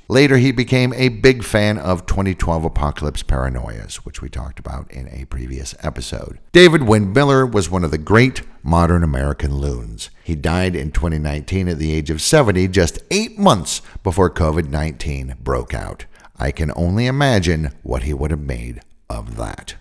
[0.07, 5.07] Later, he became a big fan of 2012 apocalypse paranoias, which we talked about in
[5.09, 6.39] a previous episode.
[6.53, 10.09] David Wynn Miller was one of the great modern American loons.
[10.23, 15.35] He died in 2019 at the age of 70, just eight months before COVID 19
[15.41, 16.05] broke out.
[16.37, 19.75] I can only imagine what he would have made of that.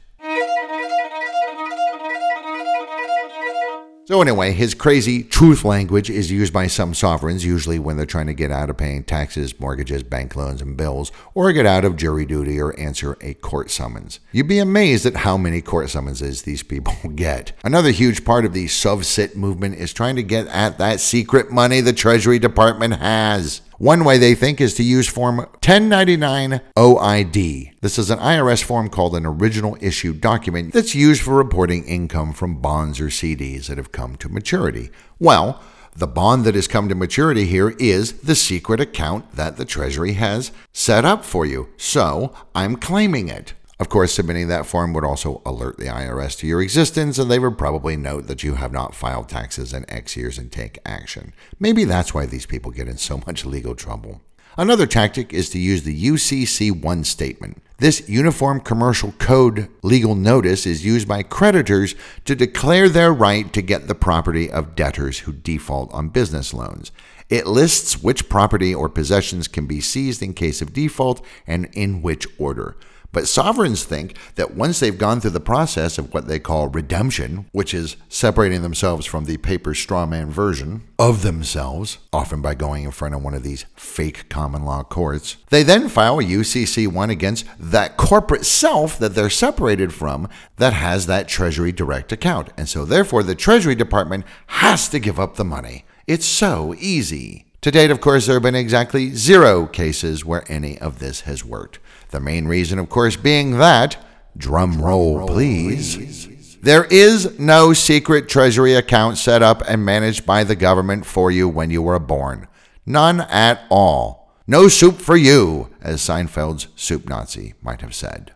[4.12, 8.26] So, anyway, his crazy truth language is used by some sovereigns, usually when they're trying
[8.26, 11.96] to get out of paying taxes, mortgages, bank loans, and bills, or get out of
[11.96, 14.20] jury duty or answer a court summons.
[14.30, 17.52] You'd be amazed at how many court summonses these people get.
[17.64, 21.80] Another huge part of the SovCit movement is trying to get at that secret money
[21.80, 23.62] the Treasury Department has.
[23.82, 27.72] One way they think is to use Form 1099 OID.
[27.80, 32.32] This is an IRS form called an original issue document that's used for reporting income
[32.32, 34.90] from bonds or CDs that have come to maturity.
[35.18, 35.60] Well,
[35.96, 40.12] the bond that has come to maturity here is the secret account that the Treasury
[40.12, 41.68] has set up for you.
[41.76, 43.52] So I'm claiming it.
[43.82, 47.40] Of course, submitting that form would also alert the IRS to your existence, and they
[47.40, 51.32] would probably note that you have not filed taxes in X years and take action.
[51.58, 54.20] Maybe that's why these people get in so much legal trouble.
[54.56, 57.60] Another tactic is to use the UCC 1 statement.
[57.78, 63.62] This Uniform Commercial Code legal notice is used by creditors to declare their right to
[63.62, 66.92] get the property of debtors who default on business loans.
[67.28, 72.00] It lists which property or possessions can be seized in case of default and in
[72.00, 72.76] which order.
[73.12, 77.44] But sovereigns think that once they've gone through the process of what they call redemption,
[77.52, 82.84] which is separating themselves from the paper straw man version of themselves, often by going
[82.84, 86.88] in front of one of these fake common law courts, they then file a UCC
[86.88, 92.48] 1 against that corporate self that they're separated from that has that Treasury direct account.
[92.56, 95.84] And so, therefore, the Treasury Department has to give up the money.
[96.06, 97.46] It's so easy.
[97.62, 101.44] To date, of course, there have been exactly zero cases where any of this has
[101.44, 101.78] worked.
[102.12, 103.96] The main reason, of course, being that,
[104.36, 110.54] drum roll please, there is no secret treasury account set up and managed by the
[110.54, 112.48] government for you when you were born.
[112.84, 114.30] None at all.
[114.46, 118.32] No soup for you, as Seinfeld's soup Nazi might have said.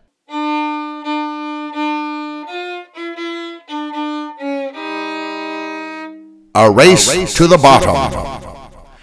[6.55, 7.93] A race, a race to the bottom.
[7.93, 8.47] To the bottom.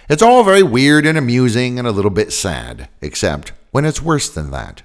[0.09, 4.29] It's all very weird and amusing and a little bit sad, except when it's worse
[4.29, 4.83] than that.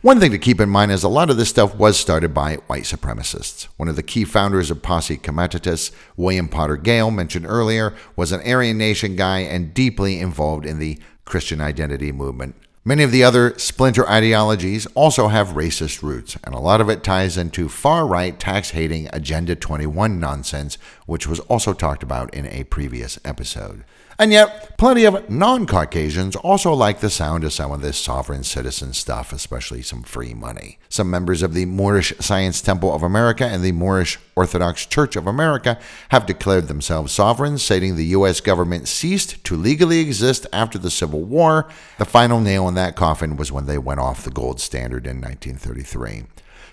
[0.00, 2.56] One thing to keep in mind is a lot of this stuff was started by
[2.66, 3.68] white supremacists.
[3.76, 8.40] One of the key founders of Posse Comitatus, William Potter Gale, mentioned earlier, was an
[8.40, 12.56] Aryan Nation guy and deeply involved in the Christian identity movement.
[12.84, 17.04] Many of the other splinter ideologies also have racist roots, and a lot of it
[17.04, 22.46] ties into far right tax hating Agenda 21 nonsense, which was also talked about in
[22.46, 23.84] a previous episode.
[24.22, 28.44] And yet, plenty of non Caucasians also like the sound of some of this sovereign
[28.44, 30.78] citizen stuff, especially some free money.
[30.88, 35.26] Some members of the Moorish Science Temple of America and the Moorish Orthodox Church of
[35.26, 35.76] America
[36.10, 38.40] have declared themselves sovereigns, stating the U.S.
[38.40, 41.68] government ceased to legally exist after the Civil War.
[41.98, 45.20] The final nail in that coffin was when they went off the gold standard in
[45.20, 46.26] 1933.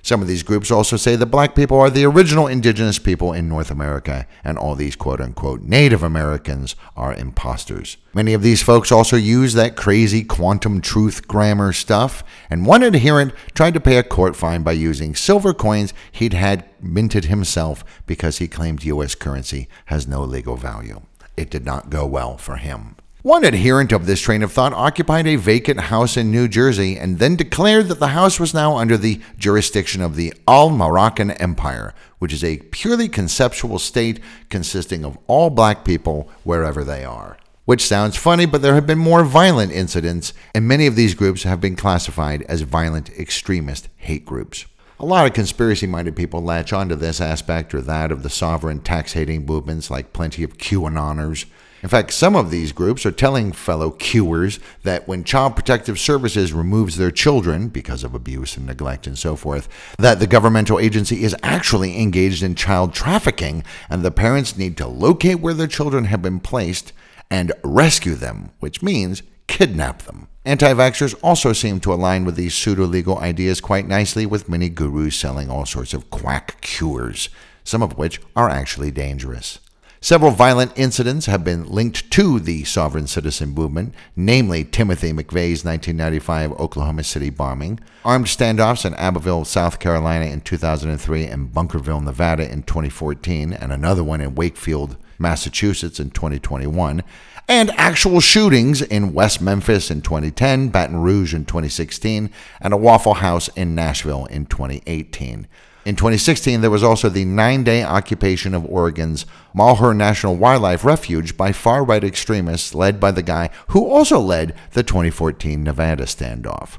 [0.09, 3.47] Some of these groups also say that black people are the original indigenous people in
[3.47, 7.97] North America, and all these quote unquote Native Americans are imposters.
[8.15, 13.35] Many of these folks also use that crazy quantum truth grammar stuff, and one adherent
[13.53, 18.39] tried to pay a court fine by using silver coins he'd had minted himself because
[18.39, 19.13] he claimed U.S.
[19.13, 21.03] currency has no legal value.
[21.37, 22.95] It did not go well for him.
[23.21, 27.19] One adherent of this train of thought occupied a vacant house in New Jersey and
[27.19, 31.93] then declared that the house was now under the jurisdiction of the Al Moroccan Empire,
[32.19, 37.35] which is a purely conceptual state consisting of all black people wherever they are.
[37.65, 41.43] Which sounds funny, but there have been more violent incidents, and many of these groups
[41.43, 44.65] have been classified as violent extremist hate groups.
[44.97, 48.79] A lot of conspiracy minded people latch onto this aspect or that of the sovereign
[48.79, 51.47] tax hating movements, like plenty of QAnoners
[51.81, 56.51] in fact, some of these groups are telling fellow Qers that when Child Protective Services
[56.51, 61.23] removes their children because of abuse and neglect and so forth, that the governmental agency
[61.23, 66.05] is actually engaged in child trafficking and the parents need to locate where their children
[66.05, 66.91] have been placed
[67.31, 70.27] and rescue them, which means kidnap them.
[70.45, 74.69] Anti vaxxers also seem to align with these pseudo legal ideas quite nicely, with many
[74.69, 77.29] gurus selling all sorts of quack cures,
[77.63, 79.59] some of which are actually dangerous.
[80.01, 86.53] Several violent incidents have been linked to the sovereign citizen movement, namely Timothy McVeigh's 1995
[86.53, 92.63] Oklahoma City bombing, armed standoffs in Abbeville, South Carolina in 2003, and Bunkerville, Nevada in
[92.63, 97.03] 2014, and another one in Wakefield, Massachusetts in 2021,
[97.49, 102.29] and actual shootings in West Memphis in 2010, Baton Rouge in 2016,
[102.61, 105.45] and a Waffle House in Nashville in 2018.
[105.85, 111.37] In 2016, there was also the nine day occupation of Oregon's Malheur National Wildlife Refuge
[111.37, 116.77] by far right extremists led by the guy who also led the 2014 Nevada standoff.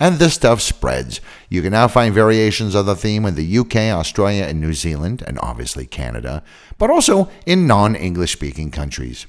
[0.00, 1.20] And this stuff spreads.
[1.50, 5.22] You can now find variations of the theme in the UK, Australia, and New Zealand,
[5.26, 6.42] and obviously Canada,
[6.78, 9.26] but also in non English speaking countries.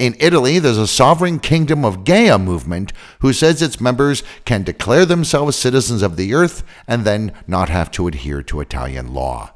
[0.00, 5.04] In Italy, there's a sovereign kingdom of Gaia movement who says its members can declare
[5.04, 9.52] themselves citizens of the earth and then not have to adhere to Italian law.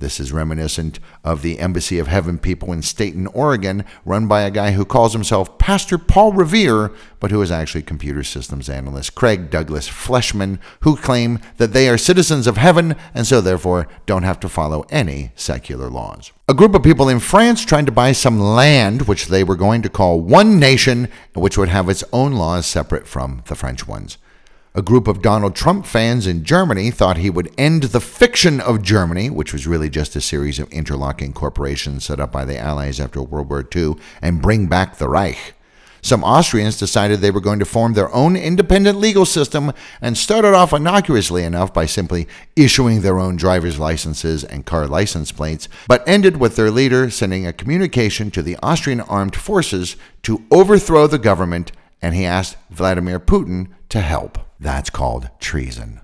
[0.00, 4.50] This is reminiscent of the Embassy of Heaven people in Stayton, Oregon, run by a
[4.50, 9.50] guy who calls himself Pastor Paul Revere, but who is actually computer systems analyst Craig
[9.50, 14.38] Douglas Fleshman, who claim that they are citizens of heaven and so therefore don't have
[14.38, 16.30] to follow any secular laws.
[16.46, 19.82] A group of people in France tried to buy some land which they were going
[19.82, 24.16] to call One Nation, which would have its own laws separate from the French ones.
[24.74, 28.82] A group of Donald Trump fans in Germany thought he would end the fiction of
[28.82, 33.00] Germany, which was really just a series of interlocking corporations set up by the Allies
[33.00, 35.54] after World War II, and bring back the Reich.
[36.02, 40.54] Some Austrians decided they were going to form their own independent legal system and started
[40.54, 46.06] off innocuously enough by simply issuing their own driver's licenses and car license plates, but
[46.06, 51.18] ended with their leader sending a communication to the Austrian armed forces to overthrow the
[51.18, 54.38] government, and he asked Vladimir Putin to help.
[54.60, 56.00] That's called treason.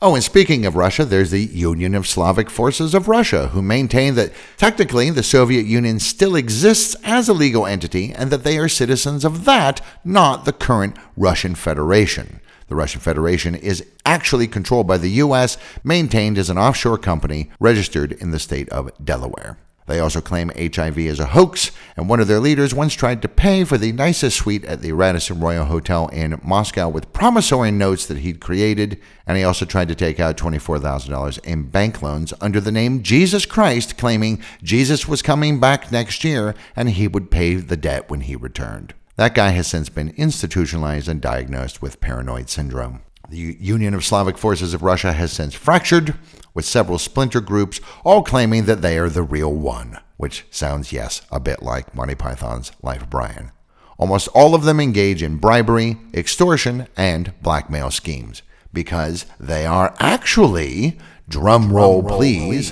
[0.00, 4.14] Oh, and speaking of Russia, there's the Union of Slavic Forces of Russia, who maintain
[4.14, 8.68] that technically the Soviet Union still exists as a legal entity and that they are
[8.68, 12.40] citizens of that, not the current Russian Federation.
[12.68, 18.12] The Russian Federation is actually controlled by the U.S., maintained as an offshore company registered
[18.12, 19.58] in the state of Delaware.
[19.88, 23.28] They also claim HIV is a hoax, and one of their leaders once tried to
[23.28, 28.04] pay for the nicest suite at the Radisson Royal Hotel in Moscow with promissory notes
[28.04, 32.60] that he'd created, and he also tried to take out $24,000 in bank loans under
[32.60, 37.54] the name Jesus Christ, claiming Jesus was coming back next year and he would pay
[37.54, 38.92] the debt when he returned.
[39.16, 43.00] That guy has since been institutionalized and diagnosed with paranoid syndrome.
[43.28, 46.14] The Union of Slavic Forces of Russia has since fractured,
[46.54, 51.20] with several splinter groups all claiming that they are the real one, which sounds, yes,
[51.30, 53.52] a bit like Monty Python's Life of Brian.
[53.98, 60.98] Almost all of them engage in bribery, extortion, and blackmail schemes because they are actually,
[61.28, 62.70] drum roll, please,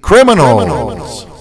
[0.00, 0.64] criminals.
[0.64, 1.35] criminals.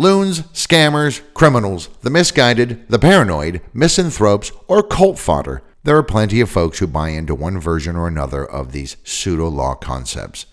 [0.00, 6.48] Loons, scammers, criminals, the misguided, the paranoid, misanthropes, or cult fodder there are plenty of
[6.48, 10.46] folks who buy into one version or another of these pseudo law concepts.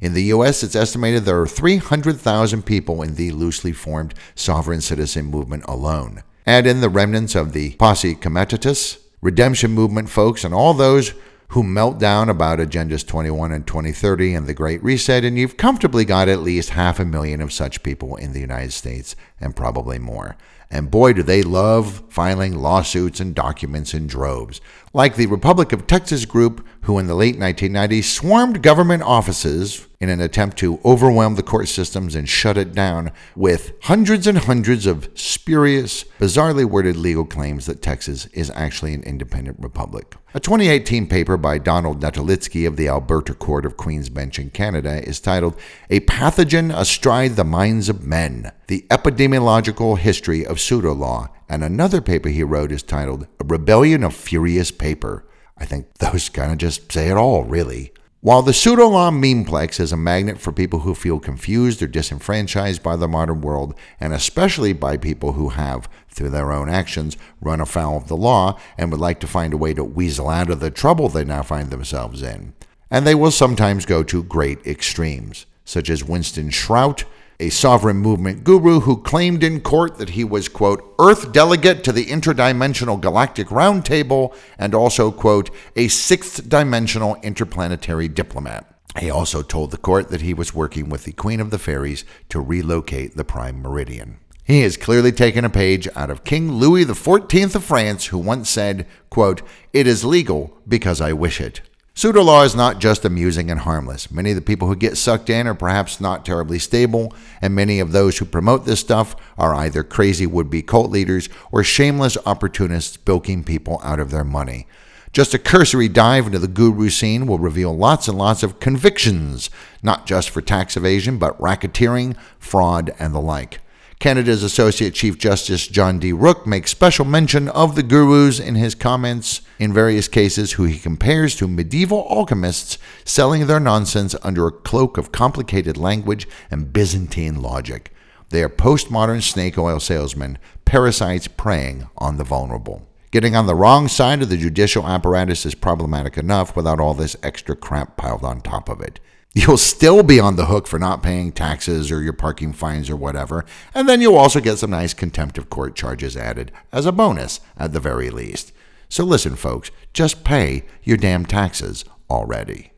[0.00, 5.26] In the U.S., it's estimated there are 300,000 people in the loosely formed sovereign citizen
[5.26, 6.22] movement alone.
[6.46, 11.12] Add in the remnants of the posse comitatus, redemption movement folks, and all those
[11.54, 16.04] who melt down about Agendas 21 and 2030 and the Great Reset, and you've comfortably
[16.04, 20.00] got at least half a million of such people in the United States and probably
[20.00, 20.36] more.
[20.70, 24.60] And boy, do they love filing lawsuits and documents in droves.
[24.92, 30.08] Like the Republic of Texas group, who in the late 1990s swarmed government offices in
[30.08, 34.86] an attempt to overwhelm the court systems and shut it down with hundreds and hundreds
[34.86, 40.14] of spurious, bizarrely worded legal claims that Texas is actually an independent republic.
[40.34, 45.02] A 2018 paper by Donald Netolitzky of the Alberta Court of Queen's Bench in Canada
[45.08, 45.56] is titled
[45.90, 51.28] A Pathogen Astride the Minds of Men The Epidemiological History of Pseudo Law.
[51.50, 55.26] And another paper he wrote is titled A Rebellion of Furious Paper.
[55.58, 57.92] I think those kind of just say it all, really.
[58.22, 62.96] While the pseudo-law memeplex is a magnet for people who feel confused or disenfranchised by
[62.96, 67.98] the modern world, and especially by people who have, through their own actions, run afoul
[67.98, 70.70] of the law and would like to find a way to weasel out of the
[70.70, 72.54] trouble they now find themselves in.
[72.90, 77.04] And they will sometimes go to great extremes, such as Winston Shrout
[77.40, 81.92] a sovereign movement guru who claimed in court that he was, quote, Earth delegate to
[81.92, 88.70] the Interdimensional Galactic Roundtable and also, quote, a sixth dimensional interplanetary diplomat.
[88.98, 92.04] He also told the court that he was working with the Queen of the Fairies
[92.28, 94.18] to relocate the Prime Meridian.
[94.44, 98.50] He has clearly taken a page out of King Louis XIV of France, who once
[98.50, 101.62] said, quote, It is legal because I wish it.
[101.96, 104.10] Pseudo law is not just amusing and harmless.
[104.10, 107.78] Many of the people who get sucked in are perhaps not terribly stable, and many
[107.78, 112.18] of those who promote this stuff are either crazy would be cult leaders or shameless
[112.26, 114.66] opportunists bilking people out of their money.
[115.12, 119.48] Just a cursory dive into the guru scene will reveal lots and lots of convictions,
[119.80, 123.60] not just for tax evasion, but racketeering, fraud, and the like.
[124.00, 126.12] Canada's Associate Chief Justice John D.
[126.12, 130.78] Rooke makes special mention of the gurus in his comments in various cases, who he
[130.78, 137.40] compares to medieval alchemists selling their nonsense under a cloak of complicated language and Byzantine
[137.40, 137.92] logic.
[138.30, 142.86] They are postmodern snake oil salesmen, parasites preying on the vulnerable.
[143.10, 147.16] Getting on the wrong side of the judicial apparatus is problematic enough without all this
[147.22, 148.98] extra crap piled on top of it.
[149.36, 152.94] You'll still be on the hook for not paying taxes or your parking fines or
[152.94, 156.92] whatever, and then you'll also get some nice contempt of court charges added as a
[156.92, 158.52] bonus at the very least.
[158.88, 162.70] So listen, folks, just pay your damn taxes already.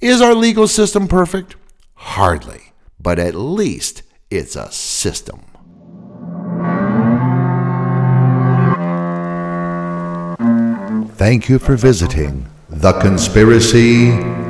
[0.00, 1.56] Is our legal system perfect?
[1.94, 5.42] Hardly, but at least it's a system.
[11.16, 14.49] Thank you for visiting The Conspiracy